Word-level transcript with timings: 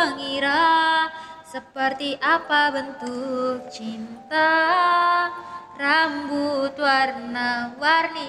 mengira 0.00 1.12
seperti 1.44 2.16
apa 2.24 2.72
bentuk 2.72 3.68
cinta. 3.68 4.48
Rambut 5.80 6.76
warna-warni 6.76 8.28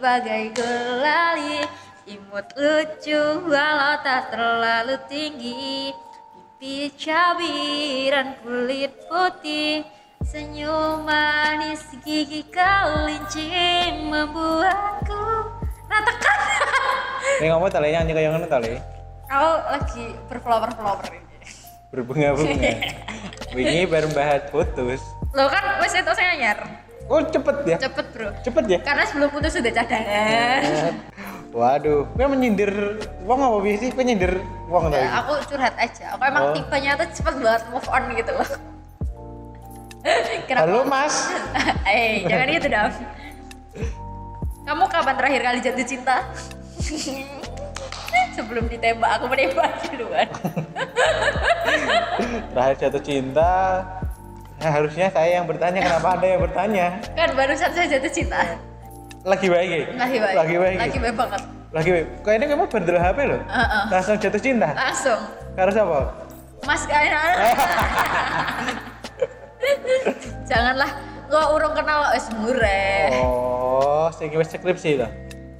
bagai 0.00 0.56
gulali 0.56 1.60
Imut 2.08 2.48
lucu 2.56 3.44
walau 3.44 4.00
tak 4.00 4.32
terlalu 4.32 4.96
tinggi. 5.12 5.92
Pipi 6.56 6.88
cabiran 6.96 8.40
kulit 8.40 8.96
putih 9.04 9.84
Senyum 10.24 11.04
manis 11.04 11.84
gigi 12.00 12.42
kelinci 12.48 13.52
membuatku 14.08 15.24
Ratakan. 15.92 16.38
Ini 17.44 17.46
ngomong 17.52 17.68
tali 17.68 17.92
nyanyi 17.92 18.12
kayak 18.16 18.32
ngono 18.32 18.48
tali. 18.48 18.97
Aku 19.28 19.50
lagi 19.68 20.04
berflower-flower 20.32 21.04
ini 21.12 21.20
Berbunga-bunga. 21.88 22.72
Wingi 23.56 23.88
baru 23.88 24.08
bahas 24.12 24.44
putus. 24.52 25.00
Lo 25.32 25.48
kan 25.48 25.80
wes 25.80 25.92
itu 25.92 26.12
saya 26.12 26.36
nyar 26.36 26.58
Oh 27.08 27.20
cepet 27.24 27.56
ya? 27.64 27.76
Cepet 27.80 28.06
bro 28.12 28.28
Cepet 28.44 28.64
ya? 28.68 28.78
Karena 28.84 29.04
sebelum 29.08 29.28
putus 29.32 29.56
sudah 29.56 29.72
cadangan 29.72 30.96
Waduh, 31.48 32.04
gue 32.12 32.26
menyindir 32.28 32.72
wong 33.24 33.40
apa 33.40 33.56
sih? 33.80 33.88
Gue 33.88 34.04
nyindir 34.04 34.36
tadi. 34.68 35.00
Ya, 35.00 35.24
aku 35.24 35.32
curhat 35.48 35.74
aja. 35.80 36.04
Aku 36.12 36.22
emang 36.28 36.44
Oh. 36.44 36.52
tipenya 36.52 36.92
tuh 37.00 37.08
cepet 37.08 37.34
banget 37.40 37.62
move 37.72 37.88
on 37.88 38.04
gitu 38.12 38.32
loh. 38.36 38.50
Kenapa? 40.48 40.68
Halo 40.68 40.84
Mas. 40.84 41.32
Eh, 41.88 42.28
jangan 42.28 42.48
gitu 42.52 42.68
dong. 42.68 42.92
Kamu 44.68 44.84
kapan 44.92 45.14
terakhir 45.16 45.40
kali 45.40 45.58
jatuh 45.64 45.86
cinta? 45.88 46.16
Sebelum 48.38 48.70
ditembak, 48.70 49.10
aku 49.18 49.26
menembak 49.26 49.82
duluan. 49.90 50.30
Terakhir 52.54 52.76
jatuh 52.86 53.02
cinta. 53.02 53.82
Nah, 54.62 54.70
harusnya 54.70 55.10
saya 55.10 55.42
yang 55.42 55.46
bertanya 55.50 55.82
kenapa 55.82 56.14
Anda 56.14 56.26
yang 56.38 56.42
bertanya? 56.46 56.86
Kan 57.18 57.34
barusan 57.34 57.70
saya 57.74 57.90
jatuh 57.90 58.10
cinta. 58.14 58.38
Lagi 59.26 59.50
baik 59.50 59.70
ya? 59.70 59.82
Lagi 59.98 60.18
baik. 60.22 60.36
Lagi 60.38 60.54
baik. 60.54 60.76
ya? 60.78 60.80
Lagi 60.86 60.98
baik 61.02 61.16
banget. 61.18 61.42
Lagi 61.74 61.90
baik. 61.90 62.06
Kayaknya 62.22 62.46
kamu 62.46 62.64
bandel 62.70 62.98
HP 63.02 63.18
loh. 63.26 63.40
Heeh. 63.42 63.82
Langsung 63.90 64.14
jatuh 64.22 64.42
cinta. 64.42 64.68
Langsung. 64.70 65.20
Karena 65.58 65.72
siapa? 65.74 65.98
Mas 66.62 66.82
kalian 66.86 67.14
Janganlah 70.50 70.90
gua 71.26 71.44
urung 71.58 71.74
kenal 71.74 72.14
wis 72.14 72.26
mureh. 72.38 73.18
Oh, 73.18 74.06
sing 74.14 74.30
wis 74.30 74.50
skripsi 74.54 75.02
lah. 75.02 75.10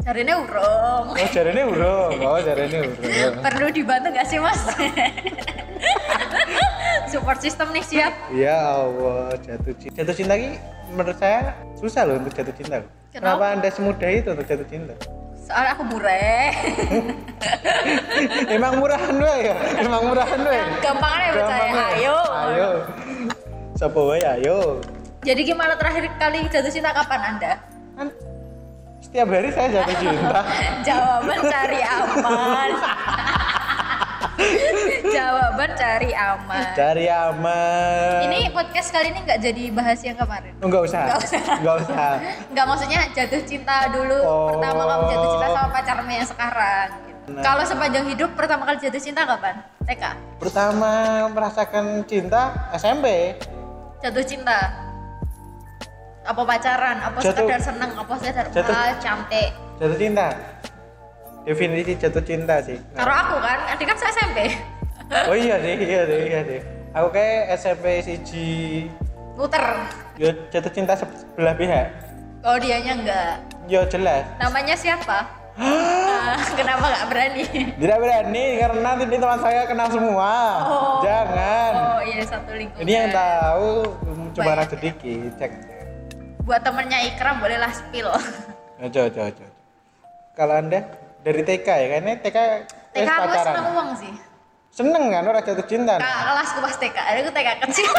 Jarine 0.08 0.40
urung. 0.40 1.12
Oh, 1.12 1.28
jarene 1.28 1.62
urung. 1.68 2.16
Oh, 2.24 2.40
jarene 2.40 2.80
urung. 2.80 3.44
Perlu 3.44 3.68
dibantu 3.68 4.08
gak 4.08 4.24
sih 4.24 4.40
mas? 4.40 4.56
Support 7.12 7.44
system 7.44 7.68
nih 7.76 7.84
siap. 7.84 8.16
Ya 8.32 8.56
Allah, 8.56 9.36
jatuh 9.36 9.76
cinta. 9.76 10.00
Jatuh 10.00 10.16
cinta 10.16 10.32
ini 10.40 10.56
menurut 10.96 11.12
saya 11.20 11.52
susah 11.76 12.08
loh 12.08 12.24
untuk 12.24 12.32
jatuh 12.32 12.56
cinta. 12.56 12.80
Kenapa? 13.12 13.12
Kenapa 13.12 13.44
Anda 13.52 13.68
semudah 13.68 14.08
itu 14.08 14.28
untuk 14.32 14.48
jatuh 14.48 14.68
cinta? 14.72 14.96
Soalnya 15.44 15.76
aku 15.76 15.84
mureh. 15.92 16.56
Emang 18.56 18.80
murahan 18.80 19.12
wae 19.12 19.40
ya? 19.44 19.54
Emang 19.76 20.08
murahan 20.08 20.40
wae. 20.40 20.60
Gampang 20.80 21.12
aja 21.20 21.28
percaya. 21.36 21.52
Gampang 21.52 21.76
wae. 21.76 21.92
Ayo. 22.00 22.18
Ayo. 22.32 22.68
Sopo 23.76 24.00
wae 24.08 24.24
ayo. 24.24 24.80
Jadi 25.20 25.44
gimana 25.44 25.76
terakhir 25.76 26.08
kali 26.16 26.48
jatuh 26.48 26.72
cinta 26.72 26.96
kapan 26.96 27.36
anda? 27.36 27.52
Setiap 29.08 29.28
hari 29.32 29.48
saya 29.48 29.68
jatuh 29.72 29.96
cinta. 29.98 30.40
Jawaban 30.88 31.38
cari 31.40 31.80
aman. 31.80 32.70
Jawaban 35.16 35.70
cari 35.72 36.10
aman. 36.12 36.64
Cari 36.76 37.06
aman. 37.08 38.20
Ini 38.28 38.52
podcast 38.52 38.92
kali 38.92 39.08
ini 39.08 39.24
nggak 39.24 39.40
jadi 39.40 39.62
bahas 39.72 40.04
yang 40.04 40.12
kemarin. 40.12 40.52
Enggak 40.60 40.82
usah. 40.84 41.08
Nggak 41.08 41.20
usah. 41.24 41.40
Enggak 41.56 41.76
usah. 41.80 42.10
Nggak 42.52 42.66
maksudnya 42.68 43.00
jatuh 43.16 43.40
cinta 43.48 43.76
dulu 43.88 44.18
Oh. 44.20 44.52
pertama 44.52 44.82
kamu 44.84 45.02
jatuh 45.08 45.28
cinta 45.32 45.48
sama 45.50 45.68
pacarmu 45.72 46.10
yang 46.12 46.28
sekarang. 46.28 46.88
gitu. 47.00 47.30
Nah. 47.32 47.42
Kalau 47.44 47.64
sepanjang 47.64 48.04
hidup 48.08 48.30
pertama 48.36 48.62
kali 48.64 48.76
jatuh 48.78 49.00
cinta 49.00 49.24
kapan? 49.24 49.54
TK. 49.88 50.04
Pertama 50.36 50.92
merasakan 51.32 52.04
cinta 52.04 52.52
SMP. 52.76 53.40
Jatuh 54.04 54.20
cinta. 54.22 54.87
Apa 56.28 56.44
pacaran? 56.44 56.96
Apa 57.00 57.18
Jatuh- 57.24 57.48
sekedar 57.48 57.60
seneng? 57.64 57.90
Apa 57.96 58.12
sekedar 58.20 58.44
jatuh- 58.52 59.00
cantik? 59.00 59.50
Jatuh 59.80 59.96
cinta. 59.96 60.28
Definisi 61.48 61.92
jatuh 61.96 62.20
cinta 62.20 62.60
sih. 62.60 62.76
Karo 62.92 63.08
aku 63.08 63.36
kan, 63.40 63.58
adik 63.72 63.88
kan 63.88 63.96
saya 63.96 64.12
SMP. 64.12 64.38
Oh 65.24 65.32
iya 65.32 65.56
sih, 65.56 65.74
iya 65.80 66.02
sih, 66.04 66.20
iya 66.28 66.40
sih. 66.44 66.60
Aku 66.92 67.08
kayak 67.08 67.56
SMP 67.56 68.04
siji 68.04 68.48
Muter. 69.40 69.64
ya 70.20 70.36
jatuh 70.52 70.68
cinta 70.68 70.92
sebelah 70.92 71.56
pihak. 71.56 71.88
Oh 72.44 72.60
dianya 72.60 72.92
enggak. 72.92 73.34
Ya 73.64 73.88
jelas. 73.88 74.28
Namanya 74.36 74.76
siapa? 74.76 75.24
Ah, 76.18 76.38
kenapa 76.54 76.86
nggak 76.86 77.06
berani? 77.10 77.44
Tidak 77.80 77.98
berani 77.98 78.44
karena 78.60 78.88
nanti 78.94 79.16
teman 79.16 79.40
saya 79.40 79.66
kenal 79.66 79.88
semua. 79.90 80.30
Oh. 80.62 81.00
Jangan. 81.02 81.72
Oh 81.74 82.00
iya 82.04 82.22
satu 82.22 82.52
lingkungan. 82.52 82.84
Ini 82.84 82.92
yang 82.94 83.08
tahu 83.10 83.70
cuma 84.36 84.62
sedikit. 84.68 85.30
Cek. 85.40 85.77
Buat 86.48 86.64
temennya 86.64 87.04
Ikram 87.12 87.44
bolehlah 87.44 87.68
spill. 87.68 88.08
Ojo, 88.80 89.00
ojo, 89.04 89.20
ojo. 89.20 89.46
Kalau 90.32 90.54
anda 90.56 90.80
dari 91.20 91.44
TK 91.44 91.66
ya, 91.68 91.86
kayaknya 91.92 92.14
TK 92.24 92.38
TK 92.96 93.04
aku 93.04 93.26
pacaran. 93.28 93.44
seneng 93.52 93.66
uang 93.76 93.90
sih. 94.00 94.12
Seneng 94.72 95.04
kan 95.12 95.28
orang 95.28 95.44
jatuh 95.44 95.66
cinta. 95.68 96.00
Kak 96.00 96.08
kelasku 96.24 96.58
pas 96.64 96.76
TK, 96.80 96.96
aku 96.96 97.30
TK 97.36 97.48
kecil. 97.68 97.90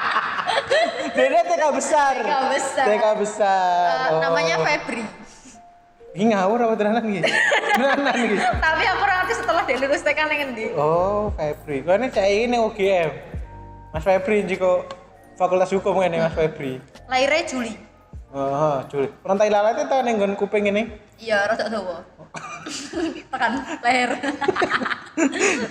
Beda 1.20 1.40
TK 1.44 1.64
besar. 1.76 2.14
TK 2.16 2.32
besar. 2.48 2.84
TK 2.88 3.04
besar. 3.20 3.84
Eh, 3.84 4.08
Oh. 4.08 4.20
Namanya 4.24 4.56
Febri. 4.64 5.04
Ih 6.10 6.26
ngawur 6.26 6.58
apa 6.64 6.74
tenanan 6.74 7.04
gitu? 7.06 7.28
Tenanan 7.76 8.14
gitu. 8.24 8.40
Tapi 8.64 8.82
aku 8.88 9.04
ngerti 9.04 9.34
setelah 9.36 9.62
dia 9.62 9.76
lulus 9.78 10.00
TK 10.00 10.18
neng 10.26 10.40
endi. 10.48 10.64
Oh, 10.74 11.28
Febri. 11.36 11.84
Kau 11.84 11.92
ini 11.92 12.08
cak 12.08 12.24
ini 12.24 12.56
UGM. 12.56 13.10
Mas 13.92 14.00
Febri 14.00 14.48
jiko 14.48 14.88
Fakultas 15.36 15.68
Hukum 15.68 16.00
ini 16.00 16.24
Mas 16.24 16.32
Febri. 16.32 16.80
Lahirnya 17.10 17.42
Juli. 17.42 17.74
Oh, 18.30 18.78
Juli. 18.86 19.10
Rantai 19.26 19.50
lalat 19.50 19.82
itu 19.82 19.90
tau 19.90 20.06
nenggon 20.06 20.38
kuping 20.38 20.70
ini. 20.70 20.94
Iya, 21.18 21.50
rada 21.50 21.66
dawa. 21.66 22.06
Tekan 23.26 23.52
leher. 23.82 24.10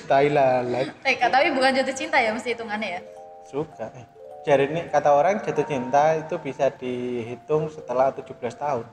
Tai 0.04 0.28
lalat. 0.28 0.92
TK, 1.00 1.22
tapi 1.32 1.48
bukan 1.56 1.72
jatuh 1.80 1.96
cinta 1.96 2.20
ya 2.20 2.36
mesti 2.36 2.52
hitungannya 2.52 3.00
ya. 3.00 3.02
Suka. 3.48 3.88
Eh, 3.96 4.06
Jadi 4.44 4.68
ini 4.68 4.82
kata 4.92 5.16
orang 5.16 5.40
jatuh 5.40 5.64
cinta 5.64 6.20
itu 6.20 6.36
bisa 6.44 6.68
dihitung 6.76 7.72
setelah 7.72 8.12
17 8.12 8.36
tahun. 8.60 8.84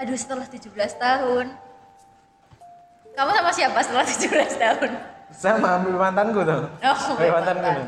Aduh, 0.00 0.16
setelah 0.16 0.48
17 0.48 0.72
tahun. 0.96 1.46
Kamu 3.12 3.30
sama 3.36 3.50
siapa 3.52 3.78
setelah 3.84 4.06
17 4.08 4.56
tahun? 4.56 4.90
Sama 5.28 5.68
ambil 5.76 6.00
mantanku 6.00 6.40
tuh. 6.40 6.64
Oh, 6.64 6.96
mantanku. 7.20 7.28
mantanmu. 7.36 7.68
tuh. 7.68 7.86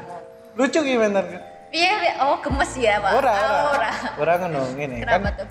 Lucu 0.60 0.78
gitu 0.84 1.00
mantanku. 1.00 1.53
Iya, 1.74 1.92
iya. 2.00 2.12
oh 2.22 2.38
gemes 2.38 2.70
ya, 2.78 3.02
Pak. 3.02 3.10
Ora, 3.12 3.34
Oh, 3.34 3.42
ora. 3.42 3.66
ora. 3.74 3.90
Ora 4.14 4.32
ngono 4.38 4.60
ngene 4.72 5.02
Kenapa 5.02 5.26
kan. 5.26 5.38
tuh? 5.42 5.48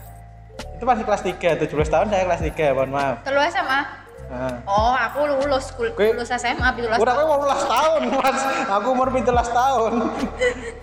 Itu 0.73 0.83
masih 0.85 1.03
kelas 1.03 1.21
3, 1.21 1.59
17 1.59 1.67
tahun 1.91 2.07
saya 2.07 2.23
kelas 2.23 2.41
3, 2.41 2.71
mohon 2.71 2.91
maaf. 2.91 3.15
Telu 3.21 3.39
SMA? 3.43 3.79
Nah. 4.23 4.55
Oh, 4.63 4.95
aku 4.95 5.19
lulus 5.27 5.67
kul 5.75 5.91
lulus 5.91 6.31
SMA, 6.31 6.63
lulus. 6.73 6.95
Udah 6.95 7.13
aku 7.13 7.23
mau 7.27 7.43
tahun, 7.43 8.01
Mas. 8.09 8.39
Aku 8.71 8.87
umur 8.89 9.11
17 9.11 9.27
tahun. 9.51 9.93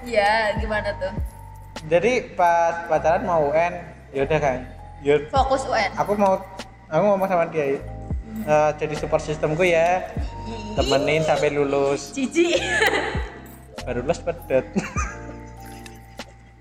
Iya, 0.04 0.60
gimana 0.60 0.92
tuh? 1.00 1.12
Jadi 1.88 2.36
pas 2.36 2.84
pacaran 2.84 3.24
mau 3.24 3.48
UN, 3.48 3.80
ya 4.12 4.28
udah 4.28 4.38
kan. 4.38 4.58
Ya 5.00 5.16
Fokus 5.32 5.64
UN. 5.64 5.90
aku 5.96 6.12
mau 6.12 6.36
aku 6.86 7.04
ngomong 7.06 7.24
sama 7.24 7.48
dia 7.48 7.80
"Eh, 8.44 8.70
jadi 8.76 8.94
support 8.94 9.24
sistemku 9.24 9.64
ya 9.64 10.04
temenin 10.76 11.24
sampai 11.24 11.50
lulus 11.50 12.12
Cici. 12.12 12.60
baru 13.80 14.04
lulus 14.04 14.20
pedet 14.20 14.68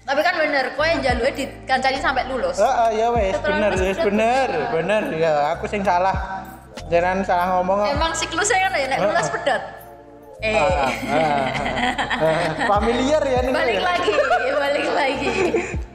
Tapi 0.09 0.25
kan 0.25 0.35
bener, 0.35 0.73
kok 0.73 0.81
yang 0.83 0.99
jalurnya 0.99 1.33
dikancani 1.37 2.01
sampai 2.01 2.25
lulus. 2.25 2.57
oh, 2.57 2.89
ya 2.89 3.13
wes 3.13 3.37
bener 3.39 3.71
wes 3.71 3.93
bener 3.95 4.49
bener 4.73 5.03
ya 5.13 5.53
aku 5.53 5.69
sing 5.69 5.85
salah 5.85 6.41
jangan 6.89 7.21
salah 7.21 7.45
ngomong. 7.53 7.85
Emang 7.85 8.09
siklusnya 8.11 8.57
kan 8.57 8.73
ya, 8.73 8.87
nek 8.89 8.99
lulus 9.05 9.29
pedot. 9.29 9.61
Eh, 10.39 10.55
familiar 12.65 13.21
ya 13.21 13.39
ini 13.43 13.51
balik 13.51 13.79
lagi, 13.79 14.13
balik 14.55 14.87
lagi. 14.89 15.33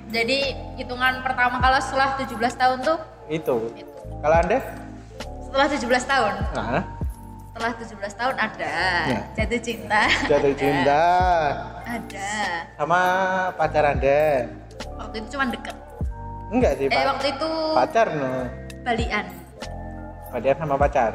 Jadi 0.08 0.38
hitungan 0.76 1.18
pertama 1.26 1.58
kalau 1.58 1.80
setelah 1.82 2.14
17 2.14 2.38
tahun 2.54 2.78
tuh 2.86 2.98
itu 3.26 3.54
itu. 3.74 3.90
kalau 4.22 4.36
anda 4.36 4.62
Setelah 5.42 5.66
17 5.66 6.06
tahun, 6.06 6.34
nah 6.52 6.82
setelah 7.50 7.72
17 7.78 8.14
tahun 8.14 8.34
ada 8.36 8.74
Ya. 9.06 9.20
jatuh 9.34 9.58
cinta. 9.58 10.02
jatuh 10.28 10.50
Ada. 10.50 10.60
cinta 10.60 11.02
Ada. 11.94 12.30
sama 12.74 13.00
pacar 13.54 13.84
anda 13.86 14.50
Waktu 14.98 15.14
itu 15.16 15.28
cuma 15.30 15.46
deket. 15.46 15.76
enggak 16.50 16.72
sih 16.74 16.86
Eh 16.86 17.04
waktu 17.04 17.26
itu 17.30 17.50
pacar 17.72 18.06
no 18.10 18.32
balian. 18.82 19.26
pacar 20.28 20.54
sama 20.56 20.74
pacar 20.76 21.12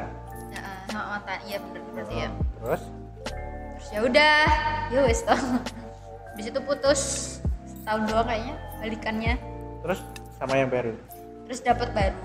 Ya, 0.48 0.62
sama 0.88 1.02
mantan. 1.14 1.38
Iya 1.44 1.56
bener 1.60 1.80
berarti 1.86 2.14
ya. 2.16 2.28
terus 2.58 2.82
ya 3.90 3.98
udah 4.00 4.36
ya 4.88 5.00
wes 5.02 5.20
toh 5.20 5.40
di 6.34 6.42
situ 6.42 6.58
putus 6.60 7.00
setahun 7.66 8.06
doang 8.06 8.24
kayaknya 8.24 8.54
balikannya 8.78 9.34
terus 9.82 10.00
sama 10.34 10.54
yang 10.54 10.68
baru 10.68 10.94
terus 11.44 11.60
dapat 11.60 11.88
baru. 11.90 12.16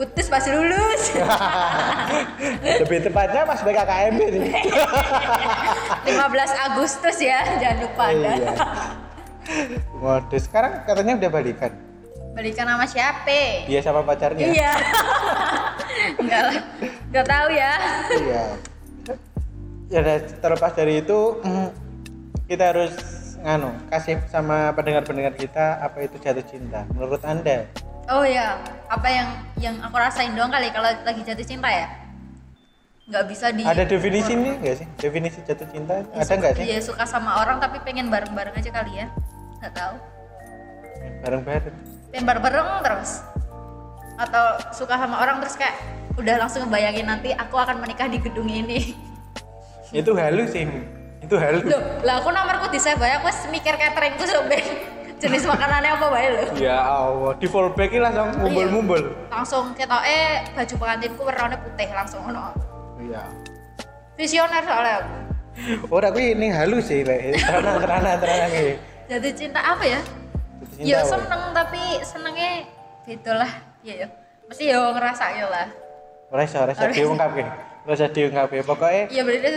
Putus 0.00 0.32
pas 0.32 0.40
lulus. 0.48 1.02
Lebih 2.80 3.04
tepatnya 3.04 3.44
pas 3.44 3.60
BKKMB 3.60 4.20
nih 4.32 4.52
15 6.08 6.64
Agustus 6.72 7.20
ya 7.20 7.44
jangan 7.60 7.78
lupa 7.84 8.04
anda. 8.08 8.32
Iya. 8.32 8.52
Modus 10.00 10.48
sekarang 10.48 10.88
katanya 10.88 11.20
udah 11.20 11.28
balikan? 11.28 11.72
Balikan 12.32 12.64
sama 12.64 12.86
siapa? 12.88 13.68
Dia 13.68 13.80
sama 13.84 14.00
pacarnya? 14.00 14.48
Iya. 14.48 14.72
Enggak 16.20 16.42
lah 16.48 16.58
enggak 17.12 17.26
tahu 17.28 17.48
ya. 17.52 17.72
Iya. 18.16 18.44
Ya 19.90 19.98
udah, 20.00 20.16
terlepas 20.40 20.72
dari 20.72 21.04
itu 21.04 21.18
mm, 21.44 21.68
kita 22.48 22.72
harus 22.72 22.94
nganu 23.44 23.68
kasih 23.92 24.16
sama 24.32 24.72
pendengar-pendengar 24.72 25.36
kita 25.36 25.80
apa 25.80 26.04
itu 26.04 26.16
jatuh 26.20 26.44
cinta 26.44 26.84
menurut 26.92 27.20
anda 27.24 27.64
oh 28.10 28.24
ya 28.26 28.58
apa 28.90 29.08
yang 29.08 29.28
yang 29.62 29.76
aku 29.86 29.96
rasain 29.96 30.34
doang 30.34 30.50
kali 30.50 30.68
kalau 30.74 30.90
lagi 31.06 31.22
jatuh 31.22 31.46
cinta 31.46 31.70
ya? 31.70 31.86
Nggak 33.10 33.24
bisa 33.26 33.46
di 33.54 33.62
ada 33.66 33.82
definisinya 33.86 34.58
nggak 34.58 34.76
sih? 34.82 34.86
Definisi 34.98 35.38
jatuh 35.46 35.66
cinta 35.70 36.02
Ya, 36.02 36.22
ada 36.22 36.32
nggak 36.34 36.52
sih? 36.58 36.64
ya 36.66 36.78
suka 36.82 37.04
sama 37.06 37.42
orang 37.42 37.62
tapi 37.62 37.78
pengen 37.86 38.10
bareng-bareng 38.10 38.54
aja 38.54 38.70
kali 38.70 38.92
ya. 38.98 39.06
Nggak 39.62 39.72
tahu. 39.74 39.94
Bareng-bareng. 41.22 41.76
Pengen 42.10 42.24
bareng-bareng 42.26 42.68
terus. 42.82 43.10
Atau 44.18 44.44
suka 44.74 44.94
sama 44.98 45.22
orang 45.22 45.38
terus 45.42 45.54
kayak 45.58 45.78
udah 46.18 46.34
langsung 46.42 46.66
ngebayangin 46.66 47.06
nanti 47.06 47.30
aku 47.34 47.56
akan 47.56 47.78
menikah 47.78 48.10
di 48.10 48.18
gedung 48.18 48.50
ini. 48.50 48.94
Itu 49.90 50.14
halus 50.14 50.54
sih. 50.54 50.66
Itu 51.22 51.34
halus. 51.38 51.66
Loh 51.66 51.82
lah 52.06 52.22
aku 52.22 52.30
nomorku 52.30 52.70
di 52.74 52.78
save 52.78 53.02
ya 53.02 53.22
aku 53.22 53.30
mikir 53.50 53.74
cateringku 53.74 54.22
sampai 54.26 54.60
jenis 55.20 55.44
makanannya 55.44 55.90
apa 55.92 56.06
bae 56.08 56.28
lho 56.32 56.44
ya 56.56 56.80
Allah 56.80 57.32
di 57.36 57.46
fallback 57.46 57.92
langsung 58.00 58.32
mumbul-mumbul. 58.40 59.02
Langsung 59.28 59.64
kita 59.76 60.00
eh 60.08 60.48
baju 60.56 60.74
pengantinku 60.80 61.20
warnanya 61.28 61.60
putih 61.60 61.88
langsung 61.92 62.20
ono 62.24 62.56
iya. 62.96 63.22
Visioner 64.16 64.64
soalnya 64.64 65.00
aku. 65.00 65.14
Ora 65.92 66.08
kuwi 66.12 66.36
ini 66.36 66.48
halus 66.52 66.88
sih, 66.88 67.04
Lek. 67.04 67.36
Tenang 67.36 68.52
iki. 68.52 68.74
jatuh 69.10 69.32
cinta 69.34 69.60
apa 69.60 69.84
ya? 69.84 70.00
Cinta 70.76 70.88
ya 70.88 70.98
apa? 71.02 71.08
seneng 71.08 71.42
tapi 71.52 71.82
senengnya 72.04 72.50
beda 73.04 73.32
lah. 73.44 73.52
Ya 73.80 73.94
ya 74.04 74.08
mesti 74.48 74.64
ya 74.72 74.78
ngerasa 74.92 75.24
ya 75.36 75.46
lah. 75.48 75.66
Ora 76.30 76.42
iso, 76.46 76.56
ora 76.60 76.72
iso 76.72 76.84
diungkapke. 76.88 77.42
Ora 77.88 77.92
iso 77.96 78.06
diungkapke. 78.08 78.56
Pokoke 78.64 79.08
iya 79.12 79.20
berarti 79.24 79.48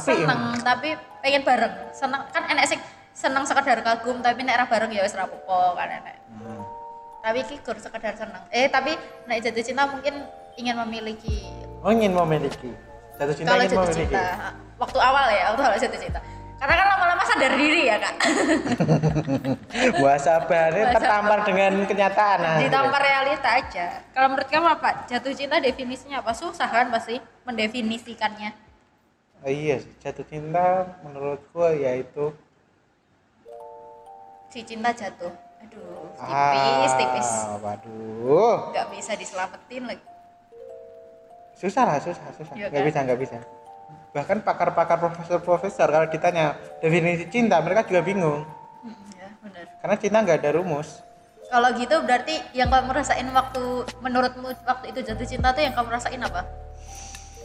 seneng 0.00 0.40
tapi 0.60 0.88
pengen 1.20 1.42
bareng. 1.44 1.74
Seneng 1.92 2.22
kan 2.32 2.42
enek 2.48 2.64
sing 2.68 2.80
seneng 3.22 3.46
sekedar 3.46 3.78
kagum 3.86 4.18
tapi 4.18 4.42
nek 4.42 4.58
ra 4.58 4.66
bareng 4.66 4.90
ya 4.90 5.06
wis 5.06 5.14
ra 5.14 5.30
kan 5.30 5.88
enek 6.02 6.16
hmm, 6.34 6.62
tapi 7.22 7.38
iki 7.46 7.62
gur 7.62 7.78
sekedar 7.78 8.18
seneng 8.18 8.42
eh 8.50 8.66
tapi 8.66 8.98
nek 9.30 9.38
jatuh 9.38 9.62
cinta 9.62 9.86
mungkin 9.86 10.26
ingin 10.58 10.74
memiliki 10.82 11.46
oh 11.86 11.90
ingin 11.94 12.10
memiliki. 12.12 12.74
Jatuh 13.16 13.34
cinta 13.38 13.54
kalau 13.54 13.62
ingin 13.62 13.78
jatuh 13.78 13.86
memiliki. 13.94 14.10
cinta 14.10 14.26
waktu 14.82 14.98
awal 14.98 15.26
ya 15.30 15.44
waktu 15.54 15.62
awal 15.62 15.78
jatuh 15.78 16.00
cinta 16.02 16.20
karena 16.62 16.74
kan 16.78 16.86
lama-lama 16.94 17.22
sadar 17.26 17.52
diri 17.58 17.82
ya 17.90 17.96
kak 17.98 18.14
Muasabahnya 19.98 20.82
Muasabah. 20.86 20.94
tertampar 20.94 21.38
dengan 21.42 21.72
kenyataan. 21.86 22.38
nah. 22.38 22.58
ditampar 22.58 23.00
realita 23.02 23.48
aja 23.50 23.86
kalau 24.14 24.26
menurut 24.34 24.48
kamu 24.50 24.66
apa 24.78 24.90
jatuh 25.06 25.34
cinta 25.34 25.62
definisinya 25.62 26.22
apa 26.22 26.34
susah 26.34 26.66
kan 26.66 26.90
pasti 26.90 27.22
mendefinisikannya 27.46 28.50
Oh 29.42 29.50
iya, 29.50 29.82
jatuh 29.98 30.22
cinta 30.30 30.86
menurutku 31.02 31.66
yaitu 31.74 32.30
si 34.52 34.60
cinta 34.62 34.92
jatuh 34.92 35.32
aduh 35.58 36.12
tipis 36.52 36.92
tipis 36.94 37.28
Ah, 37.42 37.56
waduh. 37.58 38.68
nggak 38.70 38.86
bisa 38.92 39.12
diselamatin 39.14 39.84
lagi 39.88 40.04
Susah 41.52 41.84
lah, 41.84 41.96
susah, 41.96 42.26
susah. 42.34 42.54
Iya 42.54 42.66
Nggak 42.68 42.80
kan? 42.80 42.88
bisa, 42.90 42.98
nggak 43.04 43.20
bisa. 43.20 43.36
Bahkan 44.10 44.38
pakar-pakar 44.42 44.98
profesor-profesor 44.98 45.86
kalau 45.86 46.06
ditanya 46.06 46.52
definisi 46.80 47.28
cinta, 47.28 47.60
mereka 47.60 47.86
juga 47.86 48.02
bingung. 48.02 48.42
Hmm, 48.82 48.98
ya 49.14 49.28
benar 49.38 49.64
Karena 49.78 49.94
cinta 49.96 50.18
nggak 50.20 50.38
ada 50.38 50.50
rumus. 50.52 50.88
kalau 51.46 51.68
gitu 51.72 52.00
berarti 52.02 52.40
yang 52.50 52.66
kamu 52.66 52.90
rasain 52.90 53.28
waktu 53.28 53.62
menurutmu 54.00 54.48
waktu 54.64 54.86
itu 54.88 55.04
jatuh 55.04 55.26
cinta 55.28 55.52
tuh 55.52 55.60
yang 55.60 55.70
kamu 55.70 55.92
rasain 55.92 56.16
apa 56.18 56.48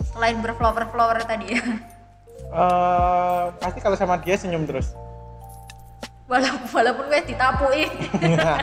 selain 0.07 0.39
berflower 0.39 0.87
flower 0.87 1.19
tadi 1.21 1.51
ya 1.53 1.61
Eh, 2.47 3.43
pasti 3.59 3.79
kalau 3.79 3.93
sama 3.93 4.15
dia 4.17 4.33
senyum 4.33 4.63
terus. 4.63 4.95
Walaupun 6.27 6.67
walaupun 6.69 7.05
gue 7.07 7.21
ditapui 7.25 7.83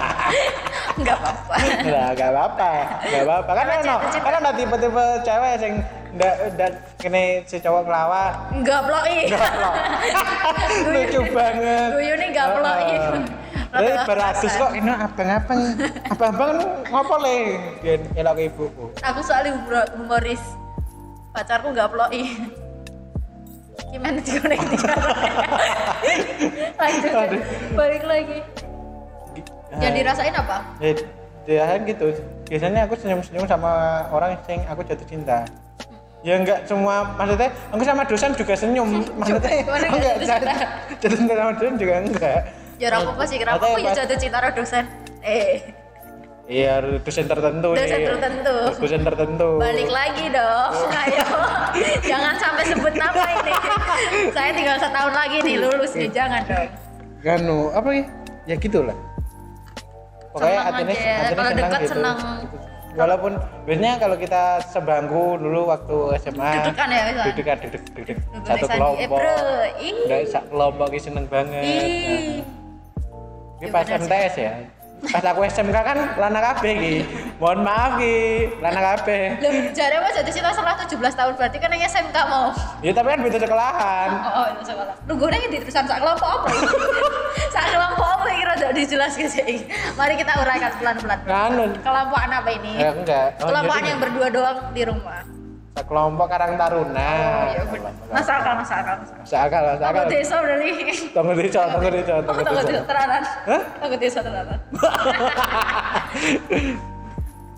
nggak 1.00 1.16
apa-apa. 1.16 1.54
Nah, 1.82 2.10
gak 2.14 2.30
apa-apa, 2.30 2.70
gak 3.02 3.22
apa-apa. 3.26 3.50
Kan 3.50 3.66
Karena 3.66 3.74
ono, 3.82 3.94
kan 4.14 4.32
ono 4.38 4.50
tipe-tipe 4.54 5.04
cewek 5.26 5.52
sing 5.58 5.72
ndak 6.14 6.34
ndak 6.54 6.70
kene 7.02 7.22
si 7.44 7.58
cowok 7.58 7.82
ngelawak. 7.82 8.32
nggak 8.54 8.80
ploi 8.84 9.18
Lucu 10.94 11.20
banget. 11.34 11.88
Guyu 11.90 12.14
nih 12.14 12.28
nggak 12.30 12.48
ploi 12.54 12.88
Tapi 13.74 13.90
beratus 14.06 14.52
kok. 14.54 14.70
Ini 14.70 14.92
abang-abang, 14.94 15.60
abang-abang 16.14 16.52
ngopo 16.86 17.14
le? 17.18 17.36
Biar 17.82 18.00
elok 18.14 18.38
ibuku. 18.38 18.84
aku 18.94 19.20
soalnya 19.20 19.50
humor- 19.52 19.90
humoris. 19.98 20.42
Pacarku 21.34 21.74
nggak 21.74 21.90
ploi 21.90 22.22
gimana 23.94 24.18
lanjut 26.74 27.12
Aduh. 27.14 27.42
balik 27.78 28.02
lagi 28.02 28.38
yang 29.78 29.94
dirasain 29.94 30.34
apa 30.34 30.58
Ya, 30.78 30.92
dia 31.44 31.62
kan 31.68 31.80
gitu. 31.84 32.06
Biasanya 32.48 32.88
aku 32.88 32.94
senyum-senyum 32.96 33.44
sama 33.44 34.04
orang 34.08 34.38
yang 34.48 34.64
aku 34.64 34.80
jatuh 34.80 35.04
cinta. 35.04 35.44
Ya 36.24 36.40
enggak 36.40 36.64
semua, 36.64 37.04
maksudnya 37.20 37.52
aku 37.68 37.84
sama 37.84 38.02
dosen 38.08 38.32
juga 38.32 38.56
senyum. 38.56 39.04
Maksudnya 39.20 39.60
Gimana 39.60 39.86
enggak 39.92 40.14
jatuh 40.24 40.24
cinta? 40.24 40.54
jatuh 40.56 40.68
jatuh 41.04 41.16
cinta 41.20 41.32
sama 41.36 41.50
dosen 41.60 41.74
juga 41.76 41.94
enggak. 42.00 42.40
ya 42.80 42.88
aku 42.90 43.12
pasti 43.14 43.36
kenapa 43.38 43.60
aku 43.60 43.78
ya 43.78 43.92
jatuh 43.92 44.16
cinta 44.18 44.36
sama 44.40 44.50
dosen 44.56 44.84
eh 45.22 45.62
Iya, 46.44 46.76
dosen 47.00 47.24
tertentu 47.24 47.72
Dosen 47.72 47.88
nih. 47.94 48.04
tertentu. 48.06 48.56
Dosen 48.76 49.00
tertentu. 49.02 49.48
balik 49.56 49.88
lagi 49.88 50.28
dong 50.28 50.72
ayo 51.00 51.24
jangan 52.04 52.34
sampai 52.36 52.64
sebut 52.68 52.92
nama 52.92 53.24
ini 53.32 53.52
saya 54.28 54.50
tinggal 54.52 54.76
setahun 54.76 55.14
lagi 55.14 55.40
nih 55.40 55.56
lulus 55.56 55.92
nih 55.94 56.10
jangan 56.10 56.44
dong 56.44 56.68
Ganu, 57.18 57.72
apa 57.72 57.88
ya? 57.88 58.04
Ya 58.44 58.54
gitulah. 58.54 58.92
Pokoknya 60.28 60.60
Senang 60.60 60.84
aja. 60.84 61.12
Kalau 61.32 61.32
senang 61.32 61.56
dekat 61.56 61.80
gitu. 61.80 61.92
senang. 61.96 62.18
Walaupun 62.94 63.32
biasanya 63.64 63.92
kalau 63.96 64.16
kita 64.20 64.42
sebangku 64.68 65.24
dulu 65.34 65.60
waktu 65.64 65.96
SMA, 66.20 66.44
Dudukan 66.60 66.86
ya, 66.86 67.00
misalnya? 67.02 67.24
dudukan, 67.24 67.56
duduk, 67.58 67.82
duduk, 67.88 68.16
Duduk 68.20 68.44
satu 68.44 68.66
kelompok. 68.68 69.00
eh 69.00 69.08
bro 69.08 69.36
ih 69.80 69.96
kelompok 70.44 70.88
ini 70.92 71.00
seneng 71.00 71.24
banget. 71.26 71.64
ih 71.64 72.44
Ini 73.56 73.64
Ya 73.64 73.66
pas. 73.72 73.86
MTS 73.88 74.34
ya. 74.36 74.52
Pas 75.04 75.20
aku 75.20 75.44
SMK 75.44 75.76
kan 75.76 75.98
lana 76.16 76.40
kabeh 76.40 76.70
iki. 76.74 76.94
Mohon 77.36 77.60
maaf 77.66 77.92
ki, 78.00 78.16
lana 78.62 78.80
kabeh. 78.80 79.36
Loh, 79.42 79.52
jare 79.76 79.96
mas 80.00 80.16
jatuh 80.16 80.32
cinta 80.32 80.50
setelah 80.54 80.74
17 80.80 81.18
tahun 81.18 81.32
berarti 81.36 81.56
kan 81.60 81.68
yang 81.74 81.84
SMK 81.84 82.16
mau. 82.30 82.46
Ya 82.80 82.92
tapi 82.96 83.08
kan 83.12 83.20
beda 83.20 83.38
sekolahan. 83.38 84.08
Oh, 84.24 84.32
oh 84.32 84.46
itu 84.56 84.62
sekolah. 84.72 84.94
Gue 85.04 85.28
nanya 85.28 85.48
di 85.52 85.58
terusan 85.60 85.84
sak 85.84 85.98
kelompok 86.00 86.28
apa? 86.28 86.46
ini? 86.50 86.68
sak 87.54 87.66
kelompok 87.68 88.06
apa 88.06 88.26
ini 88.32 88.42
rada 88.48 88.68
dijelaskan 88.72 89.28
sih. 89.28 89.54
Mari 89.98 90.14
kita 90.16 90.32
uraikan 90.40 90.72
pelan-pelan. 90.80 91.18
Nganu. 91.28 91.64
Kelompokan 91.84 92.30
apa 92.32 92.50
ini? 92.54 92.72
Ya 92.80 92.90
enggak. 92.96 93.28
Oh, 93.44 93.52
Kelompokan 93.52 93.80
jadi 93.84 93.90
yang 93.92 94.00
berdua 94.00 94.26
doang 94.32 94.58
di 94.72 94.82
rumah. 94.88 95.33
Sak 95.74 95.90
kelompok 95.90 96.30
Karang 96.30 96.54
Taruna. 96.54 97.02
Oh, 97.02 97.44
iya 97.50 97.62
benar. 97.66 97.92
Masuk 98.14 98.30
akal, 98.30 98.52
masuk 98.62 98.76
akal, 98.78 98.94
masuk 99.02 99.10
akal. 99.10 99.22
Masuk 99.26 99.38
akal, 99.42 99.62
masuk 99.66 99.82
Tunggu 99.82 100.06
desa 100.14 100.34
berarti. 100.38 100.70
Tunggu 101.10 101.32
desa, 101.34 101.60
tunggu 101.66 101.88
desa, 101.90 102.12
Oh, 102.14 102.22
tunggu 102.22 102.42
tunggu 102.46 102.62
desa. 102.62 102.70
desa 102.70 102.84
teranan. 102.86 103.22
Hah? 103.42 103.62
Tunggu 103.82 103.96
desa 103.98 104.20
teranan. 104.22 104.58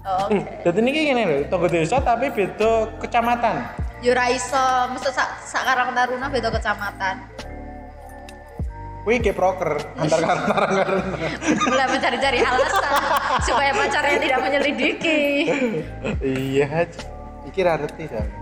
Oh, 0.07 0.31
Oke. 0.31 0.39
Jadi 0.63 0.79
ini 0.87 0.91
gini 0.95 1.23
loh, 1.27 1.43
tunggu 1.51 1.67
desa 1.67 1.99
tapi 1.99 2.31
beda 2.31 2.95
kecamatan. 3.03 3.59
Yura 4.07 4.31
iso, 4.31 4.63
mesti 4.95 5.11
sak 5.11 5.43
sak 5.43 5.67
Karang 5.67 5.91
Taruna 5.99 6.31
beda 6.31 6.47
kecamatan. 6.55 7.27
Wih, 9.03 9.19
kayak 9.19 9.35
proker 9.35 9.83
antar 9.99 10.19
karang 10.23 10.47
karang. 10.47 10.71
Mulai 11.75 11.87
mencari-cari 11.91 12.39
alasan 12.39 12.95
supaya 13.43 13.71
pacarnya 13.75 14.19
tidak 14.23 14.39
menyelidiki. 14.47 15.21
Iya, 16.23 16.87
iki 17.57 17.65
ra 17.65 17.81
ngerti 17.81 18.05
soalnya. 18.05 18.37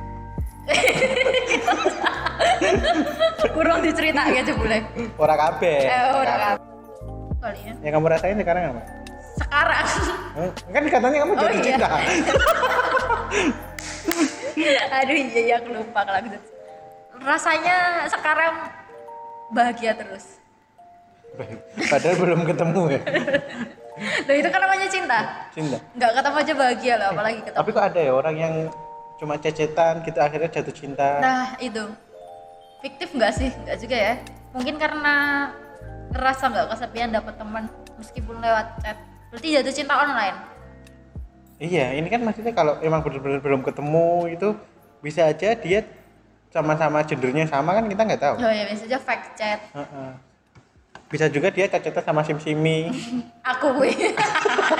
Kurang 3.54 3.78
diceritakan 3.87 4.35
aja 4.35 4.52
boleh. 4.59 4.80
Ora 5.14 5.35
kabeh. 5.38 5.78
Eh, 5.87 6.02
ora 6.11 6.35
kabeh. 6.35 6.66
Kali 7.38 7.61
ya. 7.62 7.73
Yang 7.78 7.92
kamu 7.94 8.06
rasain 8.11 8.35
sekarang 8.35 8.62
apa? 8.75 8.83
Sekarang. 9.37 9.87
Hmm, 10.35 10.50
Kan 10.66 10.83
katanya 10.88 11.18
kamu 11.23 11.30
Oh, 11.30 11.38
jatuh 11.38 11.54
iya. 11.54 11.62
cinta. 11.62 11.88
Aduh 14.94 15.16
iya 15.16 15.40
iya 15.44 15.54
aku 15.59 15.71
lupa 15.71 16.00
kalau 16.02 16.18
gitu. 16.23 16.38
rasanya 17.14 17.76
sekarang 18.06 18.54
bahagia 19.50 19.94
terus 19.94 20.38
Padahal 21.88 22.14
belum 22.16 22.40
ketemu 22.44 22.83
ya. 22.90 23.00
Loh 24.25 24.35
itu 24.35 24.49
kan 24.49 24.61
namanya 24.61 24.87
cinta 24.87 25.18
Cinta. 25.50 25.78
nggak 25.94 26.11
ketemu 26.12 26.37
aja 26.37 26.52
bahagia 26.54 26.94
loh 26.97 27.09
apalagi 27.11 27.38
ketemu 27.40 27.56
Tapi 27.56 27.71
kok 27.71 27.85
ada 27.85 28.00
ya 28.00 28.12
orang 28.12 28.35
yang 28.37 28.54
cuma 29.14 29.38
cecetan 29.38 30.02
gitu 30.02 30.18
akhirnya 30.18 30.50
jatuh 30.50 30.75
cinta. 30.75 31.23
nah 31.23 31.44
itu 31.62 31.83
fiktif 32.83 33.09
nggak 33.14 33.33
sih 33.33 33.49
nggak 33.64 33.78
juga 33.80 33.97
ya 33.97 34.14
mungkin 34.52 34.75
karena 34.76 35.14
ngerasa 36.12 36.44
nggak 36.50 36.66
kesepian 36.75 37.11
dapat 37.14 37.35
teman 37.38 37.64
meskipun 37.97 38.37
lewat 38.42 38.66
chat 38.83 38.99
berarti 39.30 39.49
jatuh 39.59 39.75
cinta 39.75 39.94
online 39.99 40.38
Iya, 41.54 41.94
ini 41.94 42.11
kan 42.11 42.18
maksudnya 42.18 42.50
kalau 42.50 42.83
emang 42.83 42.99
benar-benar 43.06 43.38
belum 43.38 43.62
ketemu 43.62 44.26
itu 44.26 44.49
bisa 44.99 45.23
aja 45.30 45.54
dia 45.54 45.87
sama-sama 46.50 46.99
gendernya 47.06 47.47
sama 47.47 47.78
kan 47.78 47.87
kita 47.87 48.02
nggak 48.02 48.21
tahu. 48.21 48.35
oh 48.42 48.52
ya 48.52 48.66
aja 48.66 48.99
fake 48.99 49.26
chat 49.38 49.61
Heeh. 49.71 50.11
Bisa 51.09 51.30
juga 51.30 51.54
dia 51.54 51.71
cecetan 51.71 52.02
sama 52.02 52.26
sim-simi. 52.26 52.90
aku 53.54 53.71
gue 53.78 53.90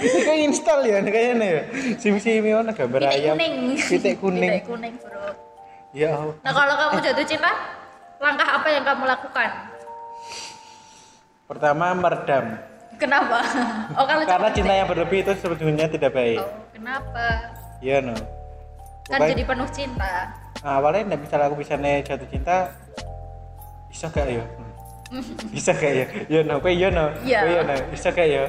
Ini 0.00 0.18
kayak 0.26 0.40
install 0.46 0.80
ya 0.82 0.98
kayaknya 1.02 1.46
ya. 1.46 1.62
Sim-simi 1.94 2.50
ono 2.50 2.70
gambar 2.70 3.00
titik 3.02 3.14
ayam. 3.14 3.34
kuning 3.34 3.54
Titik 3.76 4.16
kuning. 4.16 4.50
titik 4.50 4.64
kuning 4.66 4.94
bro 4.96 5.28
Ya 5.90 6.08
Allah. 6.12 6.34
nah 6.40 6.52
kalau 6.52 6.74
kamu 6.76 6.96
jatuh 7.00 7.26
cinta 7.26 7.50
langkah 8.16 8.48
apa 8.48 8.68
yang 8.68 8.84
kamu 8.84 9.04
lakukan 9.06 9.50
Pertama 11.44 11.86
meredam. 11.92 12.46
kenapa 12.94 13.38
oh 13.92 14.04
kalau 14.04 14.22
Karena 14.22 14.48
cinta 14.50 14.72
yang 14.72 14.86
berlebih 14.86 15.18
itu 15.20 15.32
sebetulnya 15.34 15.86
tidak 15.86 16.12
baik. 16.12 16.38
oh, 16.38 16.50
kenapa 16.70 17.26
Iya 17.80 17.98
no. 18.02 18.12
kan 18.12 19.18
Pokoknya- 19.18 19.30
jadi 19.32 19.44
penuh 19.44 19.68
cinta 19.70 20.12
Nah, 20.60 20.76
awalnya 20.76 21.02
nggak 21.08 21.20
bisa 21.24 21.34
aku 21.40 21.56
bisa 21.56 21.74
nih 21.74 22.04
jatuh 22.04 22.28
cinta 22.28 22.56
bisa 23.88 24.06
gak 24.06 24.28
ya 24.28 24.44
bisa 25.50 25.72
gak 25.72 25.90
ya 25.90 26.06
iya 26.28 26.40
no 26.44 26.60
kue 26.60 26.70
iya 26.70 26.88
no 26.88 27.10
Iya. 27.20 27.40
Iya 27.42 27.60
no 27.64 27.74
bisa 27.90 28.08
gak 28.08 28.28
ya 28.28 28.44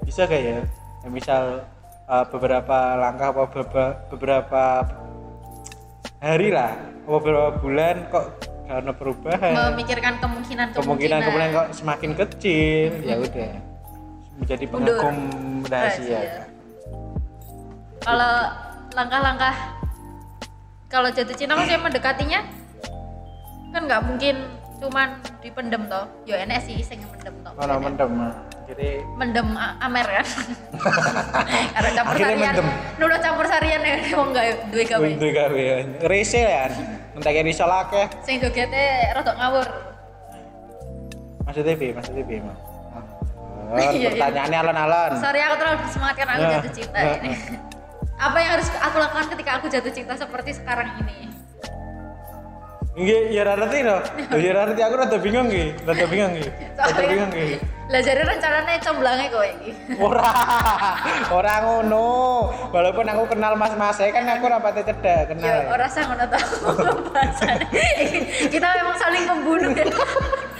bisa 0.00 0.24
gak 0.24 0.40
ya 0.40 0.58
Ya, 1.06 1.14
misal 1.14 1.62
uh, 2.10 2.26
beberapa 2.34 2.98
langkah 2.98 3.30
apa 3.30 3.46
beberapa, 3.46 3.84
beberapa 4.10 4.62
hari 6.18 6.50
lah 6.50 6.74
apa 7.06 7.16
beberapa 7.22 7.50
bulan 7.62 8.10
kok 8.10 8.26
karena 8.66 8.90
perubahan. 8.90 9.52
Memikirkan 9.70 10.18
kemungkinan 10.18 10.66
kemungkinan 10.74 11.18
kemungkinan 11.22 11.48
kok 11.54 11.68
semakin 11.78 12.10
kecil 12.10 12.90
ya 13.06 13.22
udah. 13.22 13.54
Menjadi 14.42 14.64
pengagum 14.66 15.16
rahasia. 15.70 16.50
Kalau 18.02 18.34
langkah-langkah 18.90 19.54
kalau 20.90 21.06
jatuh 21.14 21.38
cinta 21.38 21.54
maksudnya 21.54 21.86
mendekatinya 21.86 22.40
kan 23.70 23.82
nggak 23.86 24.02
mungkin 24.10 24.42
cuman 24.82 25.22
dipendem 25.38 25.86
toh. 25.86 26.10
Yo 26.26 26.34
enek 26.34 26.66
sih 26.66 26.82
sing 26.82 26.98
mendem 26.98 27.46
toh. 27.46 27.54
Mana 27.54 27.78
mendem 27.78 28.10
jadi 28.66 28.88
mendem 29.14 29.48
amer 29.56 30.06
kan 30.10 30.26
karena 31.74 31.90
campur 31.94 32.14
Akhirnya 32.18 32.34
sarian 32.50 32.54
mendem. 32.98 33.18
campur 33.22 33.46
sarian 33.46 33.80
ya 33.80 33.96
wong 34.18 34.28
nggak 34.34 34.44
duwe 34.74 34.84
gawe 34.84 35.06
untuk 35.06 35.30
gawe 35.30 35.64
rese 36.04 36.42
ya 36.42 36.66
entah 37.14 37.30
kayak 37.30 37.46
risol 37.46 37.70
akeh 37.70 38.06
sing 38.26 38.42
jogete 38.42 38.84
rada 39.14 39.32
ngawur 39.38 39.66
maksudnya 41.46 41.74
bi 41.78 41.88
maksudnya 41.94 42.24
bi 42.26 42.36
mah 42.42 42.58
Iya, 43.66 43.90
iya. 43.90 44.08
pertanyaannya 44.14 44.58
alon-alon 44.62 45.10
sorry 45.18 45.40
aku 45.42 45.54
terlalu 45.58 45.76
bersemangat 45.82 46.16
karena 46.16 46.32
aku 46.32 46.42
Ya. 46.42 46.50
jatuh 46.54 46.72
cinta 46.72 46.98
Ya. 46.98 47.14
ini 47.18 47.30
apa 48.16 48.36
yang 48.38 48.50
harus 48.56 48.68
aku 48.72 48.96
lakukan 48.96 49.26
ketika 49.34 49.50
aku 49.58 49.66
jatuh 49.68 49.92
cinta 49.92 50.12
seperti 50.14 50.50
sekarang 50.54 50.88
ini 51.02 51.16
Nggih, 52.96 53.28
ya 53.28 53.44
ngerti 53.44 53.84
no. 53.84 54.00
Ya 54.32 54.56
ngerti 54.56 54.80
aku 54.80 54.94
rada 54.96 55.20
bingung 55.20 55.52
nggih, 55.52 55.68
rada 55.84 56.06
bingung 56.08 56.32
nggih. 56.32 56.48
Rada 56.80 57.02
bingung 57.04 57.28
nggih. 57.28 57.60
Lah 57.86 58.02
jadi 58.02 58.18
rencananya 58.18 58.82
comblange 58.82 59.30
kowe 59.30 59.46
iki 59.46 59.70
Ora. 60.02 60.26
Ora 61.30 61.54
ngono. 61.62 62.06
Walaupun 62.74 63.06
aku 63.06 63.30
kenal 63.30 63.54
Mas-mas 63.54 63.94
saya 63.94 64.10
kan 64.10 64.26
aku 64.26 64.50
rapate 64.50 64.82
cedak 64.82 65.30
kenal. 65.30 65.46
Ya, 65.46 65.70
orang 65.70 65.86
saya 65.86 66.10
ngono 66.10 66.26
bahasanya. 66.26 67.66
Kita 68.50 68.66
memang 68.74 68.96
saling 68.98 69.24
membunuh 69.24 69.70
ya. 69.70 69.86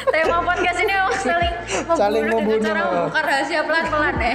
Tema 0.06 0.38
podcast 0.38 0.78
ini 0.78 0.92
memang 0.95 1.16
saling 1.18 1.52
membunuh, 1.66 1.97
Saling 1.99 2.23
dengan 2.23 2.37
membunuh. 2.38 2.62
cara 2.62 2.80
membuka 2.87 3.21
rahasia 3.21 3.61
pelan-pelan 3.66 4.14
ya. 4.16 4.35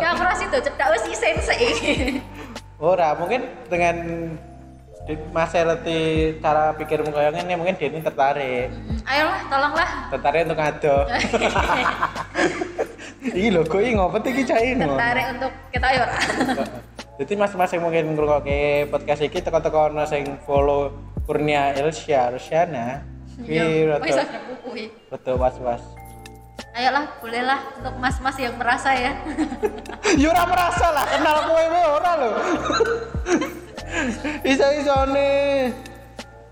ya 0.00 0.08
aku 0.16 0.22
rasa 0.24 0.42
itu 0.48 0.58
cedak 0.64 0.88
wis 0.96 1.02
si 1.04 1.12
sensei. 1.12 1.62
Ora, 2.80 3.12
mungkin 3.12 3.44
dengan 3.68 3.96
Mas 5.30 5.50
ngerti 5.50 5.98
cara 6.38 6.74
pikirmu 6.74 7.10
kayak 7.10 7.34
ngene 7.38 7.54
mungkin 7.56 7.74
dia 7.74 7.88
ini 7.88 7.98
tertarik. 7.98 8.68
Ayolah, 9.06 9.40
tolonglah. 9.48 9.90
Tertarik 10.10 10.40
untuk 10.46 10.58
ngado. 10.58 10.96
Iki 13.20 13.52
lho 13.52 13.60
kok 13.68 13.84
iki 13.84 13.92
ngopet 13.92 14.24
iki 14.32 14.42
cah 14.48 14.56
ini. 14.56 14.80
Tertarik 14.80 15.26
untuk 15.36 15.52
kita 15.68 15.86
ayo. 15.92 16.04
Jadi 17.20 17.32
mas-mas 17.36 17.68
yang 17.76 17.84
mungkin 17.84 18.16
ngrungokke 18.16 18.88
podcast 18.88 19.20
iki 19.20 19.44
teko-teko 19.44 19.92
ono 19.92 20.08
sing 20.08 20.40
follow 20.48 20.88
Kurnia 21.28 21.76
Elsya 21.76 22.32
Rusyana. 22.32 23.04
Yo, 23.44 23.60
Iki 23.60 24.08
wis 24.08 24.16
rada 24.16 24.24
ada 24.24 24.38
buku. 24.48 24.70
rada 25.12 25.32
was-was. 25.36 25.82
Ayolah, 26.72 27.12
bolehlah 27.20 27.60
untuk 27.76 27.94
mas-mas 28.00 28.36
yang 28.40 28.56
merasa 28.56 28.96
ya. 28.96 29.12
Ya 30.20 30.26
ora 30.32 30.42
merasa 30.42 30.86
lah, 30.90 31.06
kenal 31.06 31.38
kowe 31.44 31.64
ora 31.92 32.12
lho. 32.18 32.30
Iso-isone. 34.42 35.30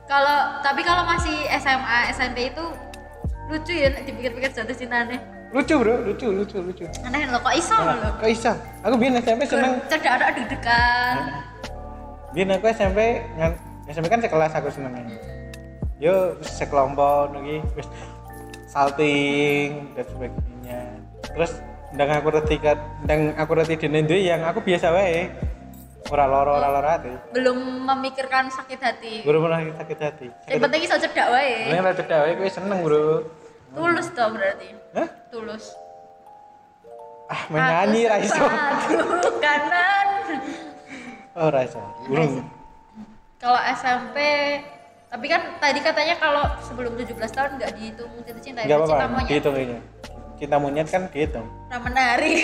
kalau 0.09 0.39
tapi 0.65 0.81
kalau 0.81 1.05
masih 1.05 1.37
SMA, 1.61 1.99
SMP 2.13 2.49
itu 2.49 2.65
lucu 3.49 3.73
ya 3.73 3.93
dipikir-pikir 3.93 4.53
jatuh 4.53 4.73
cintanya. 4.73 5.21
Lucu, 5.49 5.81
Bro, 5.81 6.05
lucu, 6.05 6.29
lucu, 6.29 6.61
lucu. 6.61 6.85
Aneh 7.09 7.25
loh, 7.29 7.41
kok 7.41 7.57
iso 7.57 7.73
Nah, 7.73 7.97
loh. 7.97 8.13
kok 8.21 8.29
iso? 8.29 8.53
Aku 8.85 9.01
biyen 9.01 9.17
SMP 9.21 9.49
seneng. 9.49 9.81
Cedak 9.89 10.21
ada 10.21 10.33
deg-degan. 10.37 11.17
Biyen 12.37 12.53
aku 12.53 12.69
SMP 12.69 13.25
ngan 13.41 13.53
SMP 13.89 14.07
kan 14.13 14.21
sekelas 14.21 14.53
aku 14.53 14.69
seneng. 14.69 15.09
Yo 15.97 16.37
sekelompok 16.45 17.33
niki 17.33 17.65
wis 17.81 17.89
salting 18.69 19.89
dan 19.97 20.05
sebagainya. 20.05 20.81
Terus 21.33 21.53
ndang 21.97 22.11
aku 22.13 22.29
reti 22.29 22.57
ndang 23.09 23.33
aku 23.41 23.53
reti 23.57 23.75
dene 23.81 24.05
yang 24.21 24.45
aku 24.45 24.61
biasa 24.61 24.93
wae. 24.93 25.33
Ora 26.07 26.25
loro, 26.31 26.57
ora 26.57 26.69
loro 26.71 26.89
ati. 26.89 27.11
belum 27.35 27.59
memikirkan 27.85 28.49
sakit 28.49 28.81
hati. 28.81 29.15
Baru 29.27 29.43
pernah 29.45 29.61
sakit 29.83 29.99
hati. 29.99 30.27
Yang 30.47 30.61
penting 30.63 30.81
iso 30.87 30.95
cedak 30.97 31.27
wae. 31.35 31.75
Lah 31.75 31.93
cedak 31.93 32.19
wae 32.23 32.33
kowe 32.39 32.49
seneng, 32.49 32.79
Bro. 32.87 33.05
Tulus 33.75 34.07
toh 34.15 34.29
berarti. 34.33 34.69
Hah? 34.97 35.09
Tulus. 35.29 35.65
Ah, 37.29 37.43
menyanyi 37.53 38.09
ra 38.09 38.17
iso. 38.23 38.45
Kanan. 39.45 40.09
Oh, 41.37 41.53
ra 41.53 41.61
iso. 41.67 41.83
Urung. 42.09 42.47
Kalau 43.37 43.61
SMP 43.77 44.17
tapi 45.09 45.25
kan 45.25 45.41
tadi 45.57 45.81
katanya 45.81 46.15
kalau 46.21 46.45
sebelum 46.61 46.93
17 46.93 47.17
tahun 47.17 47.51
nggak 47.57 47.71
dihitung 47.81 48.13
cinta 48.45 48.61
cinta 48.61 48.77
apa-apa, 48.77 49.09
monyet. 49.09 49.29
dihitung 49.33 49.57
ini. 49.57 49.77
Cinta 50.37 50.57
monyet 50.61 50.89
kan 50.93 51.03
dihitung. 51.09 51.47
Nah, 51.73 51.81
menarik. 51.81 52.37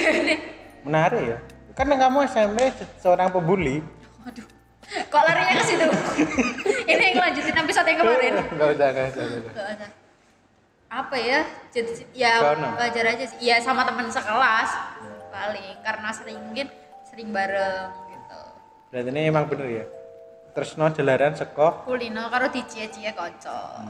Menarik 0.84 1.22
ya. 1.28 1.38
Kan 1.74 1.90
kamu 1.90 2.18
SMP 2.24 2.58
se- 2.70 2.88
seorang 2.98 3.28
pembuli. 3.28 3.82
Waduh. 4.22 4.46
Kok 4.84 5.22
larinya 5.22 5.54
ke 5.56 5.64
situ? 5.64 5.86
Ini 6.86 7.02
yang 7.10 7.18
lanjutin 7.20 7.56
episode 7.56 7.88
yang 7.88 7.98
kemarin. 7.98 8.32
Enggak 8.46 8.68
usah, 8.70 8.86
enggak 8.92 9.06
usah. 9.10 9.24
enggak 9.24 9.66
usah. 9.74 9.90
Apa 10.86 11.16
ya? 11.18 11.40
Cinta 11.74 11.90
ya 12.14 12.32
wajar 12.78 13.04
aja 13.10 13.24
sih. 13.26 13.38
Ya 13.42 13.58
sama 13.58 13.82
teman 13.82 14.06
sekelas 14.06 14.70
paling 15.34 15.66
karena 15.82 16.08
sering 16.14 16.38
mungkin 16.38 16.70
sering 17.02 17.34
bareng 17.34 17.90
gitu. 18.06 18.40
Berarti 18.92 19.10
ini 19.10 19.20
emang 19.26 19.50
bener 19.50 19.68
ya. 19.72 19.84
Terus 20.54 20.78
no 20.78 20.86
jalaran 20.86 21.34
seko, 21.34 21.82
Kulino 21.82 22.30
karo 22.30 22.46
dicie-cie 22.46 23.10
kanca. 23.10 23.82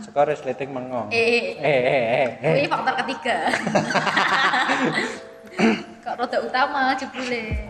seko 0.00 0.24
resleting 0.24 0.72
mengo. 0.72 1.12
Eh, 1.12 1.52
Eh, 1.52 1.60
eh, 1.60 1.84
eh, 1.84 2.28
eh. 2.40 2.54
Ini 2.56 2.64
faktor 2.66 2.96
ketiga. 3.04 3.52
Kok 6.06 6.22
roda 6.22 6.38
utama 6.38 6.94
jebule. 6.94 7.66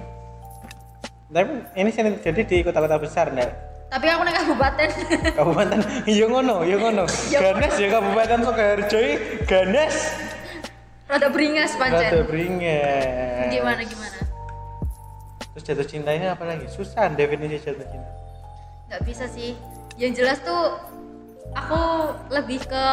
Tapi 1.32 1.52
ini 1.72 1.88
sini 1.88 2.20
jadi 2.20 2.44
di 2.44 2.60
kota-kota 2.60 3.00
besar 3.00 3.32
enggak? 3.32 3.48
Tapi 3.88 4.12
aku 4.12 4.28
nang 4.28 4.36
kabupaten. 4.36 4.88
Kabupaten 5.40 5.78
iya 6.04 6.28
ngono, 6.28 6.60
iya 6.60 6.76
ngono. 6.76 7.08
Ya 7.32 7.40
Ganes 7.40 7.80
ya 7.80 7.88
Kabupaten 7.96 8.44
Sukoharjo 8.44 9.00
Ganes. 9.48 9.96
Rada 11.08 11.32
beringas 11.32 11.72
Rada 11.80 11.96
pancen. 11.96 12.28
beringas. 12.28 13.48
Gimana 13.56 13.82
gimana? 13.88 14.18
Terus 15.56 15.62
jatuh 15.64 15.86
cintanya 15.88 16.36
apa 16.36 16.44
lagi? 16.44 16.68
Susah 16.68 17.08
definisi 17.16 17.56
jatuh 17.64 17.88
cinta. 17.88 18.10
Nggak 18.92 19.02
bisa 19.08 19.24
sih. 19.32 19.56
Yang 19.96 20.12
jelas 20.20 20.38
tuh 20.44 20.76
aku 21.56 22.12
lebih 22.28 22.60
ke 22.68 22.84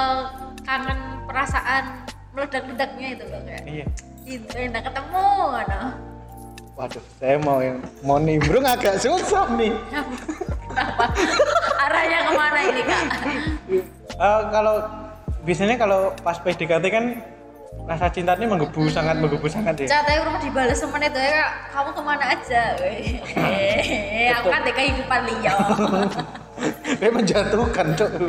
kangen 0.64 1.28
perasaan 1.28 2.08
meledak-ledaknya 2.32 3.20
itu 3.20 3.24
loh 3.28 3.44
kayak. 3.44 3.64
Iya. 3.68 3.86
Itu 4.24 4.56
enak 4.56 4.82
ketemu 4.88 5.28
ano. 5.52 5.82
Waduh, 6.74 7.04
saya 7.22 7.38
mau 7.38 7.62
yang 7.62 7.78
mau 8.02 8.18
nimbrung 8.18 8.66
agak 8.66 8.98
susah 8.98 9.46
nih. 9.54 9.70
Kenapa? 10.74 11.06
Arahnya 11.86 12.20
ke 12.26 12.32
mana 12.34 12.60
ini 12.66 12.82
kak? 12.82 13.06
Eh, 14.18 14.42
kalau 14.50 14.76
biasanya 15.46 15.76
kalau 15.78 16.10
pas 16.26 16.42
PDKT 16.42 16.86
kan 16.90 17.06
rasa 17.86 18.10
cinta 18.10 18.34
ini 18.40 18.50
menggebu 18.50 18.90
sangat 18.90 19.20
menggebu 19.20 19.50
sangat 19.50 19.76
ya 19.84 20.00
Catanya 20.00 20.24
rumah 20.26 20.42
dibalas 20.42 20.82
semenit 20.82 21.14
ya 21.14 21.30
kak. 21.30 21.52
Kamu 21.78 21.90
ke 21.94 22.02
mana 22.02 22.26
aja? 22.34 22.62
Weh, 22.82 23.22
aku 24.34 24.48
kan 24.50 24.66
ada 24.66 24.74
kehidupan 24.74 25.20
liya. 25.30 25.54
dia 27.00 27.12
menjatuhkan 27.12 27.88
cok 27.98 28.10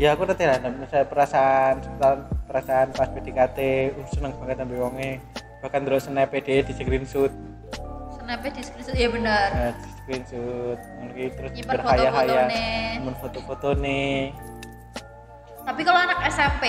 ya 0.00 0.14
aku 0.14 0.22
nanti 0.28 0.44
lah 0.46 0.58
misalnya 0.62 1.06
perasaan 1.10 1.74
perasaan 2.48 2.88
pas 2.90 3.06
PDKT 3.06 3.58
uh, 3.92 4.06
seneng 4.08 4.32
banget 4.40 4.56
ambil 4.58 4.88
wonge 4.88 5.20
bahkan 5.60 5.84
terus 5.84 6.08
snap 6.08 6.32
dia 6.32 6.64
di 6.64 6.72
screenshot 6.72 7.32
Snapnya 8.18 8.50
di 8.50 8.62
screenshot 8.62 8.94
ya 8.94 9.08
benar. 9.08 9.48
nah, 9.50 9.72
di 9.74 9.88
screenshot 9.94 10.78
ngono 10.78 11.12
terus 11.28 11.50
berhaya-haya 11.62 12.40
nyimpen 12.48 13.14
foto-foto 13.18 13.68
nih 13.76 14.32
Tapi 15.62 15.80
kalau 15.84 16.00
anak 16.00 16.18
SMP 16.32 16.64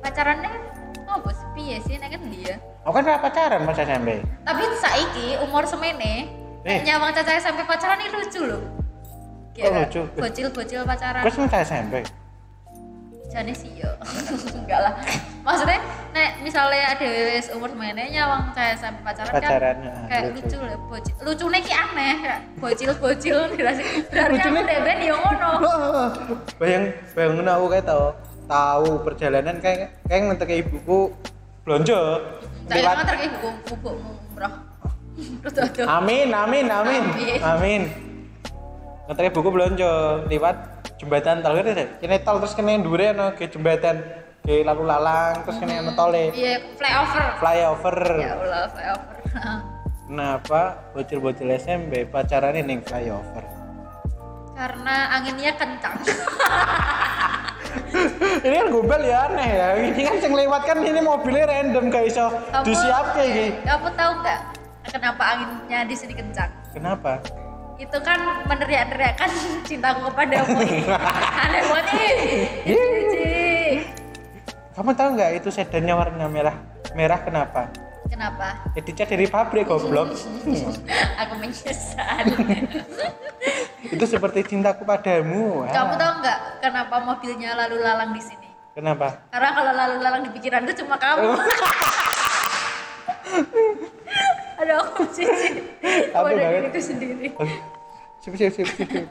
pacarannya 0.00 0.48
kan 0.48 0.62
apa 1.10 1.28
sih 1.34 1.46
piye 1.52 1.76
sih 1.84 1.94
nek 1.98 2.14
kan 2.14 2.22
dia. 2.26 2.54
aku 2.80 2.94
kan 2.96 3.02
gak 3.04 3.20
pacaran 3.20 3.60
pas 3.64 3.76
SMP 3.76 4.08
Tapi 4.40 4.62
saiki 4.80 5.26
umur 5.40 5.64
semene 5.64 6.14
Eh. 6.60 6.76
nek 6.76 6.84
nyawang 6.84 7.12
caca 7.12 7.32
SMP 7.36 7.64
pacaran 7.64 7.96
ini 7.98 8.12
lucu 8.12 8.40
loh. 8.44 8.60
Oh, 9.60 9.72
lucu. 9.72 10.00
Bocil-bocil 10.16 10.84
pacaran. 10.84 11.20
terus 11.20 11.36
kan 11.36 11.64
SMP 11.64 11.94
Jane 13.30 13.54
sih 13.54 13.70
yo. 13.72 13.86
Enggak 14.58 14.80
lah. 14.82 14.92
Maksudnya 15.40 15.78
nek 16.10 16.42
misalnya 16.42 16.82
ada 16.90 17.06
wis 17.06 17.46
umur 17.50 17.70
semene 17.70 18.10
nyawang 18.10 18.50
caca 18.50 18.74
SMP 18.74 18.98
pacaran, 19.00 19.30
Pacaran, 19.30 19.76
kan 19.78 19.86
ya, 19.86 19.92
kayak 20.10 20.22
lucu. 20.28 20.42
lucu 20.42 20.56
loh 20.58 20.78
bocil. 20.84 21.14
Lucune 21.22 21.58
ki 21.60 21.72
aneh 21.72 22.14
kayak 22.18 22.40
bocil-bocil 22.58 23.38
dirasa. 23.54 23.82
Berarti 24.04 24.34
Lucune- 24.34 24.60
aku 24.60 24.68
deben 24.68 24.98
yo 25.00 25.14
ngono. 25.16 25.50
bayang 26.60 26.84
bayangin 27.14 27.46
aku 27.46 27.66
kayak 27.70 27.86
tahu 27.86 28.06
tahu 28.44 28.90
perjalanan 29.06 29.56
kayak 29.58 29.78
kayak 30.04 30.22
ngetek 30.26 30.50
ibuku 30.60 31.14
belanja 31.62 31.98
Saya 32.66 32.82
lewat 32.82 32.94
nganter 32.98 33.14
ke 33.14 33.24
ibu 33.24 33.48
bubukmu 33.64 34.10
umroh. 34.28 34.52
Amin 35.86 36.32
amin 36.32 36.66
amin 36.66 37.02
Amin. 37.06 37.38
amin 37.40 37.82
ngetek 39.10 39.34
ibuku 39.34 39.50
belanja 39.50 40.22
lewat 40.30 40.86
jembatan 41.02 41.42
tol 41.42 41.58
kan 41.58 41.66
kene 41.98 42.16
tol 42.22 42.38
terus 42.38 42.54
kene 42.54 42.78
ndure 42.78 43.10
ana 43.10 43.34
ke 43.34 43.50
jembatan 43.50 44.06
ke 44.46 44.62
lalu 44.62 44.86
lalang 44.86 45.34
terus 45.42 45.58
kene 45.58 45.82
ana 45.82 45.90
tole. 45.98 46.30
Iya, 46.30 46.62
flyover. 46.78 47.24
flyover. 47.42 47.98
Ya 48.22 48.38
Allah, 48.38 48.70
flyover. 48.70 49.16
kenapa 50.06 50.78
bocil-bocil 50.94 51.50
SMP 51.58 52.06
pacaran 52.06 52.54
ning 52.54 52.86
flyover? 52.86 53.42
Karena 54.54 55.18
anginnya 55.18 55.58
kencang. 55.58 55.98
ini 58.46 58.54
kan 58.62 58.66
gombal 58.70 59.02
ya 59.02 59.26
aneh 59.26 59.50
ya. 59.50 59.68
Ini 59.90 60.02
kan 60.06 60.16
yang 60.22 60.34
lewat 60.38 60.62
kan 60.70 60.78
ini 60.86 61.02
mobilnya 61.02 61.50
random 61.50 61.90
gak 61.90 62.06
iso 62.06 62.30
disiapke 62.62 63.22
iki. 63.26 63.46
Kamu 63.66 63.90
tahu 63.98 64.12
nggak 64.22 64.40
kenapa 64.86 65.22
anginnya 65.34 65.82
di 65.82 65.98
sini 65.98 66.14
kencang? 66.14 66.60
kenapa 66.70 67.18
Itu 67.80 67.96
kan 67.98 68.20
meneriak-neriakan 68.44 69.30
cintaku 69.68 70.12
kepadamu. 70.12 70.60
Aneh 71.40 71.62
banget 71.64 71.86
ih. 72.68 73.80
Kamu 74.70 74.92
tahu 74.92 75.08
nggak 75.12 75.30
itu 75.34 75.48
sedannya 75.48 75.92
warna 75.92 76.24
merah 76.26 76.56
merah 76.90 77.20
kenapa 77.20 77.68
Kenapa? 78.08 78.64
ya 78.72 78.80
dicat 78.80 79.06
dari 79.06 79.28
pabrik 79.28 79.64
goblok 79.64 80.16
Aku 81.20 81.34
menyesal. 81.36 82.24
itu 83.94 84.04
seperti 84.04 84.40
cintaku 84.46 84.82
padamu 84.82 85.62
Ah, 85.62 85.74
Kamu 85.74 85.92
tahu 85.94 86.12
nggak 86.18 86.38
kenapa 86.58 86.96
mobilnya 86.98 87.54
lalu 87.56 87.76
lalang 87.78 88.10
di 88.10 88.22
sini? 88.24 88.48
kenapa 88.72 89.20
Karena 89.28 89.50
kalau 89.52 89.72
lalu 89.74 89.96
lalang 90.00 90.22
di 90.24 90.30
pikiranku 90.32 90.72
cuma 90.74 90.96
kamu. 90.96 91.28
Aduh, 94.56 94.76
aku 94.82 95.02
jijik. 95.08 95.54
Apa 96.10 96.24
Pada 96.26 96.36
banget? 96.36 96.68
diriku 96.68 96.80
sendiri. 96.82 97.26
Sip 98.20 98.34
sip 98.34 98.52
sip 98.52 98.68
sip 98.68 98.88
sip. 98.88 99.06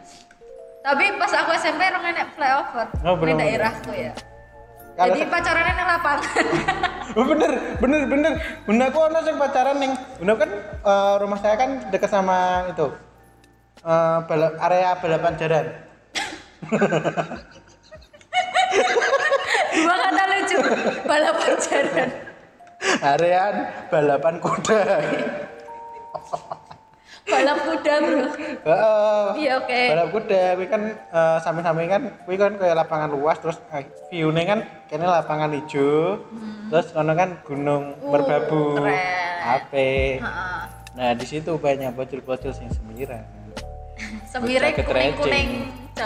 Tapi 0.79 1.03
pas 1.15 1.31
aku 1.35 1.51
SMP 1.55 1.81
orang 1.83 2.05
enak 2.07 2.27
flyover 2.33 2.85
Oh, 3.03 3.13
di 3.13 3.19
bener-bener. 3.19 3.59
daerahku 3.59 3.91
ya. 3.91 4.11
Kalau- 4.95 5.05
Jadi 5.09 5.21
pacarannya 5.27 5.73
di 5.73 5.85
lapangan. 5.85 6.31
Oh, 7.09 7.25
bener 7.25 7.51
bener 7.81 8.05
bener 8.05 8.33
bunda 8.63 8.85
aku 8.85 9.01
ono 9.01 9.19
sing 9.19 9.33
pacaran 9.35 9.75
ning 9.75 9.89
bunda 10.15 10.37
kan 10.37 10.49
eh, 10.79 11.15
rumah 11.17 11.37
saya 11.37 11.57
kan 11.57 11.89
dekat 11.89 12.05
sama 12.07 12.37
itu 12.69 12.85
eh, 13.81 14.17
bala- 14.23 14.53
area 14.61 14.93
balapan 14.95 15.33
jaran 15.35 15.65
Dua 19.71 19.95
kata 19.97 20.23
lucu. 20.27 20.57
Balapan 21.03 21.51
jalan. 21.59 22.09
area 23.01 23.43
balapan 23.89 24.35
kuda 24.39 24.81
Balap 27.29 27.57
kuda, 27.61 27.93
Bro. 27.99 28.21
Heeh. 28.59 29.25
Iya, 29.37 29.51
oke. 29.57 29.81
balap 29.87 30.09
kuda 30.09 30.41
kuwi 30.55 30.67
kan 30.67 30.81
eh, 30.91 31.37
samping-samping 31.39 31.87
kan 31.87 32.01
kuwi 32.25 32.35
kan 32.35 32.53
kayak 32.55 32.75
lapangan 32.75 33.09
luas 33.09 33.37
terus 33.37 33.57
eh, 33.69 33.85
view-nya 34.09 34.43
kan 34.45 34.59
kene 34.85 35.05
lapangan 35.05 35.53
hijau 35.53 36.19
terus 36.67 36.89
kono 36.89 37.13
kan 37.13 37.37
gunung 37.43 37.93
Uh, 37.99 38.09
merbabu 38.09 38.81
Heeh. 38.81 40.19
nah 40.91 41.13
di 41.13 41.23
situ 41.23 41.55
banyak 41.55 41.93
bocil-bocil 41.93 42.49
sing 42.49 42.67
semiran 42.69 43.21
Semirnya 44.25 44.71
Jaket 44.71 44.85
kuning-kuning 44.85 45.49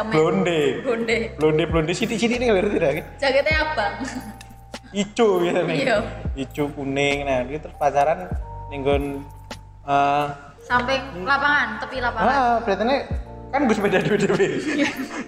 blonde 0.10 0.62
Blonde. 0.82 1.18
blonde 1.38 1.64
blonde 1.66 1.92
sithik-sithik 1.94 2.38
nih 2.38 2.48
ngerti 2.50 2.76
tidak 2.76 2.92
Jaketnya 3.18 3.56
abang. 3.64 3.94
ijo 4.92 5.28
gitu 5.40 5.62
nih 5.64 5.78
Iya. 5.82 5.98
ijo 6.36 6.64
kuning 6.70 7.18
nah 7.24 7.42
itu 7.42 7.60
terus 7.60 7.76
pacaran 7.76 8.28
ninggon 8.68 9.24
eh 9.84 10.28
Samping 10.64 11.02
lapangan, 11.22 11.68
tepi 11.78 11.98
lapangan. 12.00 12.28
ah 12.30 12.56
berarti 12.64 12.84
nih 12.88 13.00
kan 13.52 13.70
gue 13.70 13.76
sepeda 13.76 14.00
dewe 14.00 14.18
dewe 14.18 14.48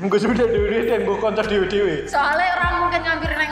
gue 0.01 0.19
sepeda 0.19 0.45
dewe 0.47 0.65
dewe 0.65 0.83
dan 0.87 0.99
gue 1.03 1.17
konco 1.19 1.41
dewe 1.43 1.65
dewe 1.67 1.95
Soalnya 2.07 2.55
orang 2.55 2.73
mungkin 2.81 3.01
ngambil 3.03 3.31
neng. 3.35 3.51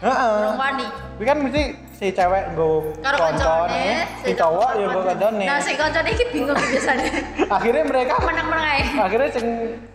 Heeh. 0.00 0.32
Orang 0.40 0.56
wani. 0.58 0.86
tapi 0.90 1.24
kan 1.28 1.36
mesti 1.38 1.62
si 1.92 2.06
cewek 2.10 2.56
gue 2.56 2.96
koncone, 2.96 3.86
si 4.24 4.32
cowok 4.32 4.70
ya 4.74 4.86
gue 4.88 5.02
koncone 5.04 5.44
Nah, 5.44 5.60
si 5.60 5.72
koncone 5.76 6.08
iki 6.10 6.24
bingung 6.32 6.56
biasanya. 6.56 7.12
akhirnya 7.56 7.84
mereka 7.84 8.12
Menang-menang 8.24 8.66
ae. 8.66 8.82
akhirnya 8.98 9.28
sing 9.30 9.46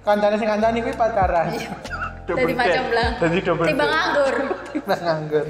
kancane 0.02 0.36
sing 0.38 0.48
kancane 0.48 0.78
kuwi 0.80 0.96
pacaran 0.96 1.48
Dari 2.26 2.54
macam 2.58 2.84
belang. 2.90 3.12
Jadi 3.22 3.38
double 3.42 3.66
Timbang 3.70 3.86
date. 3.86 3.94
nganggur. 3.94 4.36
Mas 4.86 5.00
nganggur 5.02 5.46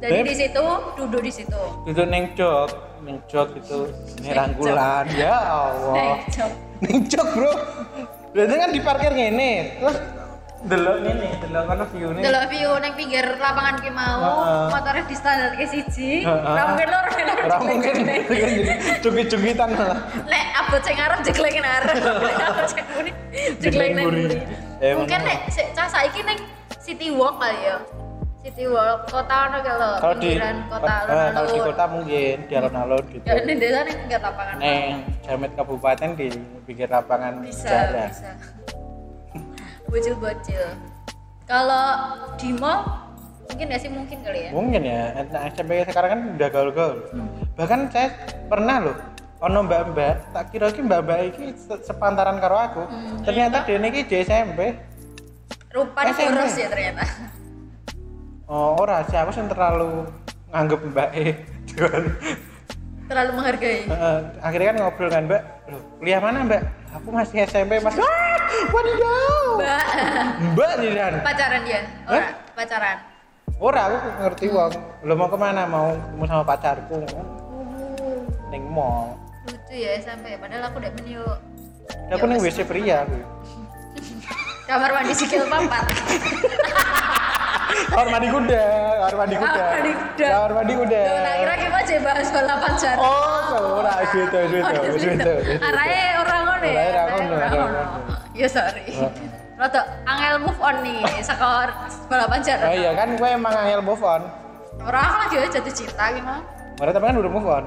Jadi 0.00 0.20
di 0.24 0.34
situ 0.34 0.64
duduk 0.96 1.20
di 1.20 1.32
situ. 1.32 1.60
itu 1.84 2.02
neng 2.08 2.32
jok 2.32 2.68
neng 3.04 3.20
jok 3.28 3.48
itu 3.52 3.78
ini 4.20 4.32
rangkulan 4.32 5.04
ya 5.12 5.36
Allah 5.36 6.16
jok. 6.32 6.50
neng 6.80 7.04
jok 7.04 7.26
bro 7.36 7.52
berarti 8.32 8.54
kan 8.56 8.70
di 8.72 8.80
parkir 8.80 9.12
ngene 9.12 9.52
terus 9.76 9.96
delok 10.60 10.96
ngene 11.04 11.28
delok 11.40 11.64
kan 11.68 11.78
view 11.92 12.08
nih 12.16 12.22
Delok 12.24 12.44
view 12.48 12.70
neng 12.80 12.92
pinggir 12.96 13.26
lapangan 13.36 13.76
ki 13.80 13.90
mau, 13.92 14.20
Heeh. 14.20 14.66
motornya 14.72 15.04
di 15.04 15.16
standar 15.16 15.52
ke 15.56 15.64
siji. 15.64 16.24
Heeh. 16.24 16.52
Ora 16.52 16.62
mungkin 16.68 16.88
lor 16.88 17.06
Ora 17.40 17.56
mungkin 17.64 17.94
cungkit-cungkitan 19.04 19.68
malah 19.72 20.00
Nek 20.28 20.44
abot 20.60 20.80
sing 20.84 20.96
arep 20.96 21.20
jeglek 21.24 21.56
nang 21.60 21.72
arep. 21.80 21.96
Abot 22.48 22.66
sing. 22.68 22.84
Eh, 24.80 24.96
Mungkin 24.96 25.20
nek 25.24 25.48
cah 25.76 25.88
saiki 25.88 26.20
neng 26.24 26.40
City 26.80 27.12
Walk 27.12 27.36
kali 27.40 27.68
ya. 27.68 27.76
City 28.40 28.64
Walk 28.64 29.04
kota 29.12 29.52
ono 29.52 29.58
kalau 29.60 29.90
kalau 30.00 30.16
di 30.16 30.32
kota 30.40 30.94
eh, 31.12 31.28
kalau 31.36 31.48
di 31.52 31.60
kota 31.60 31.84
mungkin 31.92 32.36
di 32.48 32.54
alun-alun 32.56 33.04
gitu. 33.12 33.24
Ya 33.28 33.34
ini 33.44 33.52
desa 33.60 33.78
nih 33.84 33.94
pinggir 34.00 34.20
lapangan. 34.24 34.54
neng 34.56 34.94
jamet 35.20 35.52
kabupaten 35.52 36.10
di 36.16 36.28
pinggir 36.64 36.88
lapangan 36.88 37.32
bisa 37.44 37.68
jalan. 37.68 38.08
bisa. 38.08 38.30
Bocil-bocil. 39.92 40.64
Kalau 41.44 41.84
di 42.40 42.50
mall 42.56 42.80
mungkin 43.44 43.66
ya 43.68 43.76
sih? 43.76 43.90
Mungkin 43.92 44.18
kali 44.24 44.40
ya. 44.48 44.50
Mungkin 44.56 44.82
ya. 44.88 45.02
Nah, 45.20 45.40
SMP 45.52 45.84
sekarang 45.84 46.10
kan 46.10 46.20
udah 46.40 46.48
gaul-gaul. 46.48 46.98
Bahkan 47.60 47.80
saya 47.92 48.08
pernah 48.48 48.76
loh 48.88 48.96
ono 49.40 49.64
mbak-mbak 49.68 50.32
tak 50.32 50.44
kira 50.48 50.72
ki 50.72 50.80
mbak-mbak 50.80 51.18
iki 51.28 51.44
se- 51.60 51.82
sepantaran 51.84 52.40
karo 52.40 52.56
aku. 52.56 52.82
Hmm, 52.88 53.20
ternyata 53.20 53.68
dia 53.68 53.76
ini 53.76 54.00
di 54.00 54.16
SMP 54.16 54.80
rupa 55.76 56.08
di 56.08 56.12
SMP. 56.16 56.32
boros 56.32 56.56
ya 56.56 56.68
ternyata 56.72 57.04
oh 58.50 58.74
ora 58.82 59.06
sih 59.06 59.14
aku 59.14 59.30
sih 59.30 59.46
terlalu 59.46 60.04
nganggep 60.50 60.80
mbak 60.90 61.08
e. 61.14 61.26
Cuman, 61.70 62.02
terlalu 63.06 63.30
menghargai. 63.38 63.86
Eh, 63.86 64.20
akhirnya 64.42 64.66
kan 64.74 64.76
ngobrol 64.82 65.10
kan 65.10 65.22
mbak. 65.30 65.42
Loh 65.70 65.82
kuliah 66.02 66.18
mana 66.18 66.42
mbak? 66.42 66.62
Aku 66.98 67.14
masih 67.14 67.46
SMP 67.46 67.78
mas. 67.78 67.94
Wah, 67.94 68.38
wadidaw. 68.74 69.62
Mbak. 69.62 69.84
Mbak 70.58 70.70
nih 70.82 70.90
dan 70.98 71.14
pacaran 71.22 71.60
dia? 71.62 71.80
Ora 72.10 72.28
pacaran. 72.58 72.96
Ora 73.60 73.80
aku 73.86 73.96
ngerti 74.26 74.46
wong 74.50 74.72
lo 75.06 75.14
mau 75.14 75.28
ke 75.30 75.38
mana? 75.38 75.62
Mau 75.70 75.94
ketemu 75.94 76.24
sama 76.26 76.42
pacarku? 76.42 76.96
Uh, 76.98 78.26
ning 78.50 78.66
mall. 78.66 79.14
Lucu 79.46 79.74
ya 79.78 79.94
sampai 80.02 80.34
padahal 80.36 80.74
aku 80.74 80.82
udah 80.82 80.92
menio 80.98 81.24
aku 82.10 82.24
ning 82.26 82.42
WC 82.42 82.66
pria 82.66 83.06
aku. 83.06 83.14
Kamar 84.66 84.90
mandi 84.94 85.14
sikil 85.14 85.50
papat 85.50 85.82
kamar 87.90 88.06
mandi 88.06 88.28
kuda 88.30 88.64
kamar 89.02 89.14
mandi 89.18 89.36
kuda. 89.36 89.50
Kamar 89.50 89.74
mandi 89.74 89.92
kuda. 89.98 90.28
kamar 90.30 90.52
mandi 90.54 90.74
kuda. 90.78 91.00
Tak 91.02 91.34
kira 91.42 91.54
kita 91.58 91.78
aja 91.80 91.96
bahas 92.06 92.28
bola 92.30 92.54
pacar 92.62 92.96
oh 93.02 93.82
ora 93.82 93.94
gitu 94.14 94.38
gitu 94.46 94.76
gitu 95.02 95.32
arahnya 95.58 96.02
orang 96.22 96.40
ngono 96.46 96.66
ya 96.70 96.82
Arahnya 96.86 97.34
orang 97.34 97.50
ngono, 97.50 97.82
ya 98.36 98.48
sorry. 98.48 98.94
Rada 99.60 99.80
angel 100.08 100.36
move 100.40 100.60
on 100.62 100.76
nih 100.86 101.02
skor 101.26 101.68
bola 102.06 102.24
pacar 102.30 102.58
oh 102.62 102.74
iya 102.74 102.90
kan 102.94 103.08
gue 103.18 103.28
emang 103.28 103.54
angel 103.54 103.82
move 103.82 104.04
on. 104.06 104.22
Orang 104.80 105.02
aku 105.04 105.36
lagi 105.36 105.52
jatuh 105.52 105.74
cinta 105.76 106.08
gimana 106.08 106.40
Mereka 106.80 106.96
tapi 106.96 107.04
kan 107.12 107.16
udah 107.20 107.32
move 107.32 107.44
on? 107.44 107.64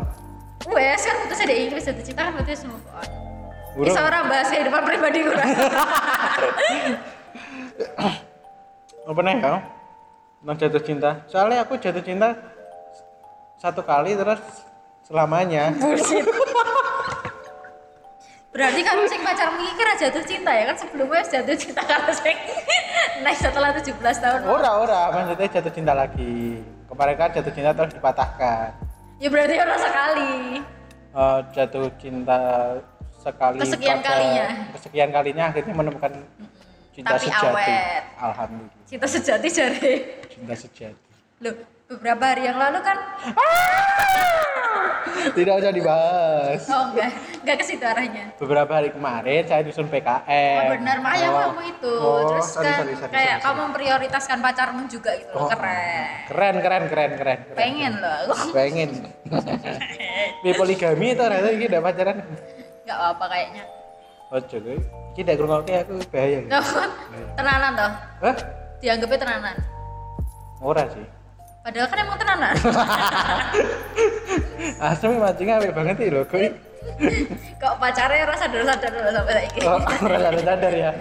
Wes 0.74 1.06
kan 1.06 1.16
putus 1.22 1.46
ada 1.46 1.54
Inggris 1.54 1.86
jatuh 1.86 2.02
cinta 2.02 2.22
kan 2.26 2.32
berarti 2.34 2.66
move 2.66 2.88
on. 2.90 3.08
Bisa 3.74 4.00
orang 4.02 4.30
bahas 4.30 4.48
kehidupan 4.50 4.82
pribadi 4.86 5.20
gue 5.26 5.38
apa 9.04 9.20
nih 9.20 9.36
ya 9.36 9.60
tentang 10.44 10.58
jatuh 10.60 10.84
cinta? 10.84 11.10
Soalnya 11.26 11.64
aku 11.64 11.80
jatuh 11.80 12.04
cinta 12.04 12.36
satu 13.56 13.80
kali 13.80 14.12
terus 14.14 14.44
selamanya. 15.02 15.72
Bullshit 15.74 16.28
berarti 18.54 18.86
kamu 18.86 19.10
sing 19.10 19.22
pacarmu 19.26 19.58
ini 19.58 19.74
kira 19.74 19.94
jatuh 19.98 20.22
cinta 20.22 20.52
ya? 20.54 20.70
Kan 20.70 20.78
sebelumnya 20.78 21.26
jatuh 21.26 21.56
cinta 21.56 21.82
kalau 21.82 22.14
sing 22.14 22.38
naik 23.24 23.40
setelah 23.40 23.74
17 23.74 23.98
tahun. 23.98 24.40
Ora 24.46 24.72
ora. 24.78 25.02
Maksudnya 25.10 25.48
jatuh 25.50 25.74
cinta 25.74 25.94
lagi. 25.96 26.62
Kemarin 26.86 27.16
kan 27.18 27.30
jatuh 27.34 27.50
cinta 27.50 27.72
terus 27.74 27.94
dipatahkan. 27.94 28.68
Ya 29.18 29.28
berarti 29.32 29.56
orang 29.58 29.80
sekali. 29.80 30.34
Eh, 31.14 31.40
jatuh 31.56 31.88
cinta 31.98 32.40
sekali 33.18 33.58
Kesekian 33.58 33.98
pada- 33.98 34.08
kalinya. 34.12 34.46
kesekian 34.76 35.10
kalinya 35.10 35.44
akhirnya 35.48 35.74
menemukan 35.74 36.12
cinta 36.94 37.10
Tapi 37.12 37.26
sejati. 37.26 37.48
awet. 37.50 38.04
alhamdulillah. 38.16 38.86
Cinta 38.86 39.08
sejati 39.10 39.48
jari. 39.50 39.94
Cinta 40.30 40.54
sejati. 40.54 41.02
Loh 41.42 41.54
beberapa 41.84 42.24
hari 42.24 42.46
yang 42.46 42.56
lalu 42.56 42.80
kan 42.80 42.98
tidak 45.34 45.54
usah 45.56 45.72
dibahas. 45.72 46.62
Oh 46.68 46.84
enggak. 46.90 47.12
Enggak 47.42 47.56
ke 47.60 47.66
situ 47.66 47.84
arahnya. 47.84 48.26
Beberapa 48.38 48.72
hari 48.72 48.90
kemarin 48.90 49.42
saya 49.44 49.62
disusun 49.62 49.88
PKM 49.88 50.58
Oh 50.60 50.74
benar, 50.74 50.98
makanya 51.00 51.28
Oh. 51.28 51.40
kamu 51.44 51.62
itu. 51.68 51.94
Oh, 51.96 52.20
Terus 52.30 52.48
sorry, 52.48 52.66
kan 52.66 52.78
sorry, 52.78 52.94
sorry, 52.96 53.12
kayak 53.12 53.30
sorry, 53.32 53.44
kamu 53.44 53.60
memprioritaskan 53.68 54.38
pacarmu 54.40 54.82
juga 54.88 55.12
gitu. 55.16 55.34
Loh. 55.34 55.44
Oh, 55.44 55.50
Keren. 55.50 56.06
keren 56.28 56.56
keren 56.60 56.84
keren 56.88 57.12
keren 57.14 57.40
keren. 57.44 57.58
Pengen 57.58 57.94
loh. 57.98 58.38
Pengen. 58.52 58.90
Ini 60.42 60.52
poligami 60.54 61.08
itu 61.10 61.24
rata 61.24 61.50
ini 61.50 61.66
udah 61.66 61.82
pacaran. 61.82 62.18
Enggak 62.84 62.98
apa-apa 62.98 63.26
kayaknya. 63.28 63.64
Ojo 64.34 64.56
gue 64.58 64.74
ini 64.74 64.82
tidak 65.14 65.34
ngerungoknya 65.38 65.86
aku 65.86 65.94
bahaya 66.10 66.38
gitu. 66.42 66.50
Tenanan 67.38 67.72
toh. 67.78 67.92
Hah? 68.26 68.36
Dianggapnya 68.82 69.18
tenanan. 69.22 69.56
ora 70.60 70.84
sih 70.90 71.06
Padahal 71.64 71.88
kan 71.88 71.98
emang 72.02 72.18
tenanan. 72.20 72.54
asli 74.84 75.16
mancingnya 75.16 75.54
apik 75.58 75.72
banget 75.72 75.96
sih 75.96 76.10
loh 76.10 76.26
gue 76.26 76.50
Kok 77.56 77.74
pacarnya 77.80 78.28
rasa 78.28 78.44
sadar-sadar 78.44 78.90
dulu 78.92 79.10
sampai 79.10 79.34
lagi. 79.38 79.60
oh, 79.64 79.80
ora 79.80 80.18
sadar 80.20 80.44
sadar 80.44 80.74
ya 80.74 80.92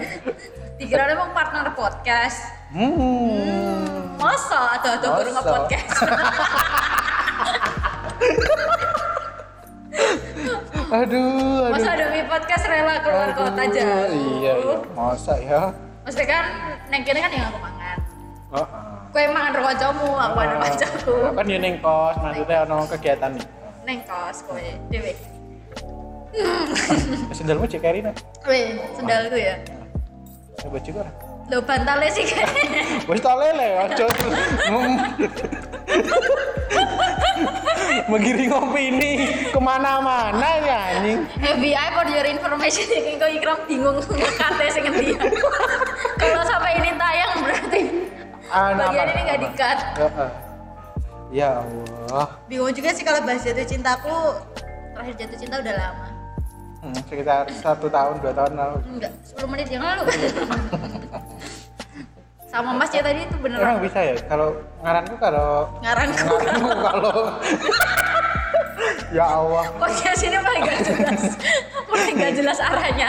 Dikira 0.79 1.03
emang 1.09 1.31
partner 1.33 1.67
podcast. 1.75 2.39
hmm 2.71 4.15
Masa 4.19 4.79
ada 4.79 4.89
ada 4.95 5.07
baru 5.11 5.31
Masa? 5.31 5.39
nge-podcast. 5.43 5.99
aduh 10.93 11.65
aduh 11.65 11.73
Masa 11.73 11.91
demi 11.97 12.21
podcast 12.29 12.65
rela 12.69 12.95
keluar 13.01 13.33
Aduh, 13.33 13.49
kota 13.49 13.65
jauh. 13.67 14.07
iya 14.13 14.53
iya 14.55 14.77
masa 14.93 15.35
ya 15.41 15.63
Maksudnya 16.03 16.29
kan 16.29 16.45
neng 16.91 17.03
kene 17.07 17.19
kan 17.19 17.31
yang 17.31 17.47
aku 17.47 17.57
mangan. 17.57 17.99
oh, 18.51 18.59
oh. 18.59 18.67
Kue 19.09 19.23
mangan 19.31 19.55
ro 19.55 19.63
kancamu, 19.63 20.09
aku 20.11 20.35
ro 20.35 20.59
kancaku. 20.59 21.15
Aku 21.23 21.35
kan 21.39 21.47
yo 21.47 21.57
ning 21.57 21.79
kos 21.79 22.15
maksudnya 22.19 22.67
ono 22.67 22.85
kegiatan 22.91 23.31
nih 23.33 23.47
Neng 23.83 23.99
kos 24.05 24.45
kowe 24.45 24.67
dhewe. 24.91 25.13
sendalmu 27.37 27.65
cek 27.65 27.81
Karina 27.81 28.13
Weh, 28.45 28.77
sendalku 28.93 29.37
ya. 29.37 29.57
ya 30.59 30.69
baju 30.69 30.91
kok 30.93 31.09
Lo 31.51 31.59
bantalnya 31.61 32.09
sih 32.09 32.25
kan. 32.25 32.49
wis 33.09 33.21
tak 33.21 33.37
lele 33.37 33.69
ojo 33.81 34.07
menggiring 38.07 38.51
opini 38.51 39.13
ke 39.47 39.59
mana-mana 39.59 40.49
ya 40.59 40.79
anjing 40.95 41.23
FBI 41.37 41.89
for 41.93 42.07
your 42.07 42.25
information 42.25 42.87
ini 42.89 43.15
kok 43.15 43.29
ikram 43.29 43.59
bingung 43.65 43.97
ngekate 43.99 44.67
sing 44.69 44.83
ngendi. 44.85 45.15
Kalau 46.15 46.43
sampai 46.43 46.77
ini 46.77 46.91
tayang 46.93 47.33
berarti 47.41 47.81
Anak 48.49 48.87
bagian 48.87 49.01
apa- 49.01 49.13
ini 49.13 49.21
nggak 49.23 49.35
apa? 49.35 49.45
di-cut. 49.45 49.79
Heeh. 49.99 50.31
ya 51.33 51.51
Allah 51.59 52.27
Bingung 52.45 52.71
juga 52.71 52.93
sih 52.93 53.01
kalau 53.01 53.21
bahas 53.23 53.41
jatuh 53.41 53.65
cintaku 53.65 54.17
terakhir 54.93 55.15
jatuh 55.19 55.39
cinta 55.39 55.57
udah 55.59 55.75
lama. 55.75 56.07
Hmm, 56.79 56.95
sekitar 57.01 57.47
satu 57.55 57.87
tahun 57.87 58.19
dua 58.19 58.33
tahun 58.35 58.53
lalu 58.53 58.77
Enggak, 58.91 59.13
10 59.25 59.47
menit 59.49 59.69
yang 59.71 59.81
lalu. 59.81 60.03
Sama 62.53 62.77
Mas 62.77 62.93
ya 62.93 63.01
tadi 63.01 63.25
itu 63.25 63.33
emang 63.33 63.41
beneran 63.49 63.77
bisa 63.81 63.99
ya? 64.05 64.15
Kalau 64.29 64.53
ngaranku 64.85 65.17
kalau 65.17 65.73
ngarangku. 65.81 66.37
ngaranku 66.37 66.71
kalau 66.85 67.17
ya 69.09 69.25
Allah. 69.25 69.65
Podcast 69.81 70.21
ini 70.21 70.37
paling 70.37 70.63
gak 70.69 70.81
jelas. 70.85 71.23
Paling 71.89 72.15
gak 72.21 72.33
jelas 72.37 72.59
arahnya. 72.61 73.09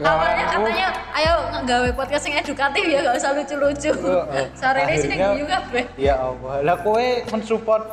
Nggak, 0.00 0.06
Awalnya 0.16 0.44
katanya 0.48 0.86
Ayo 1.12 1.34
nggawe 1.60 1.90
podcast 1.92 2.24
yang 2.30 2.40
edukatif 2.40 2.84
ya 2.88 2.98
Gak 3.04 3.16
usah 3.20 3.30
lucu-lucu. 3.36 3.92
Heeh. 3.92 4.44
Sore 4.56 4.80
ini 4.88 4.94
sini 4.96 5.16
guyu 5.20 5.44
kabeh 5.44 5.84
ya 6.00 6.14
Allah. 6.16 6.54
Lah 6.64 6.76
kowe 6.80 7.06
mensupport 7.36 7.84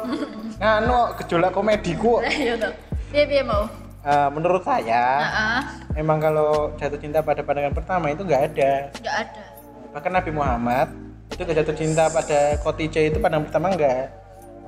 nganu 0.55 1.19
gejolak 1.19 1.51
komediku 1.51 2.23
iya 2.31 2.55
toh 2.55 2.71
Piye-piye 3.11 3.43
mau? 3.43 3.67
Eh, 4.07 4.29
menurut 4.31 4.63
saya 4.63 5.03
Heeh. 5.19 5.59
emang 5.99 6.23
kalau 6.23 6.71
jatuh 6.79 6.95
cinta 6.95 7.19
pada 7.19 7.43
pandangan 7.43 7.75
pertama 7.75 8.07
itu 8.07 8.23
nggak 8.23 8.55
ada. 8.55 8.71
Gak 9.03 9.17
ada 9.27 9.56
bahkan 9.97 10.13
Nabi 10.13 10.29
Muhammad 10.29 10.93
itu 11.33 11.41
nggak 11.41 11.57
jatuh 11.65 11.73
cinta 11.73 12.05
pada 12.13 12.53
Khadijah 12.61 13.09
itu 13.09 13.17
pandangan 13.17 13.49
pertama 13.49 13.73
enggak? 13.73 14.13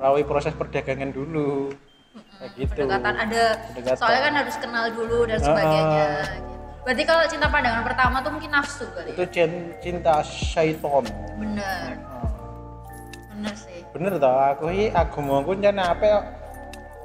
Melalui 0.01 0.25
proses 0.25 0.57
perdagangan 0.57 1.13
dulu. 1.13 1.69
Kayak 2.41 2.49
gitu. 2.57 2.73
Pendekatan 2.73 3.13
ada. 3.13 3.43
Pendekatan. 3.69 3.99
Soalnya 4.01 4.21
kan 4.25 4.33
harus 4.41 4.55
kenal 4.57 4.85
dulu 4.89 5.29
dan 5.29 5.37
sebagainya 5.37 5.85
gitu. 5.85 6.41
Berarti 6.81 7.03
kalau 7.05 7.23
cinta 7.29 7.45
pandangan 7.45 7.83
pertama 7.85 8.15
tuh 8.25 8.31
mungkin 8.33 8.49
nafsu 8.49 8.89
kali 8.89 9.13
itu 9.13 9.21
ya 9.21 9.27
cin- 9.29 9.73
cinta 9.83 10.25
syaiton 10.25 11.05
Bener. 11.37 11.93
Bener 13.29 13.53
sih. 13.53 13.85
Bener 13.93 14.17
tau 14.17 14.33
aku 14.33 14.73
ini 14.73 14.89
agamaku 14.89 15.53
nyana 15.61 15.93
apa 15.93 16.03
ya 16.09 16.19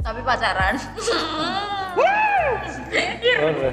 Tapi 0.01 0.21
pacaran. 0.25 0.75
Ora. 3.45 3.71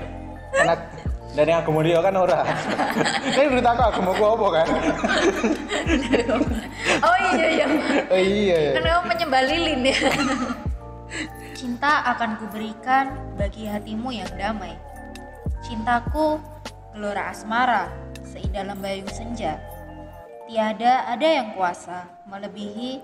anak 1.32 1.40
dari 1.40 1.52
agama 1.56 1.80
dia 1.80 2.00
kan 2.04 2.16
ora 2.20 2.44
ini 3.32 3.48
berita 3.48 3.72
aku 3.72 3.84
agamaku 3.88 4.24
apa 4.28 4.48
kan 4.52 4.68
Oh 7.02 7.18
iya 7.34 7.48
iya 7.48 7.66
oh, 8.12 8.20
iya 8.20 8.60
Kan 8.76 8.84
kamu 8.84 9.04
penyembah 9.08 9.42
lilin 9.48 9.82
ya. 9.88 9.98
Cinta 11.58 12.04
akan 12.12 12.36
kuberikan 12.42 13.16
bagi 13.40 13.64
hatimu 13.70 14.12
yang 14.12 14.28
damai. 14.36 14.76
Cintaku 15.64 16.42
gelora 16.92 17.32
asmara 17.32 17.88
seindah 18.28 18.68
lembayung 18.68 19.08
senja. 19.08 19.56
Tiada 20.50 21.08
ada 21.08 21.28
yang 21.28 21.56
kuasa 21.56 22.12
melebihi 22.28 23.00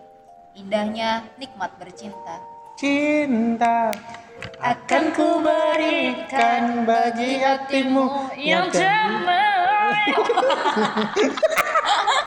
indahnya 0.57 1.23
nikmat 1.39 1.71
bercinta. 1.79 2.43
cinta 2.77 3.89
akan 4.57 5.03
ku 5.13 5.41
berikan 5.41 6.83
bagi 6.83 7.41
hatimu 7.41 8.33
yang 8.37 8.67
damai. 8.73 10.13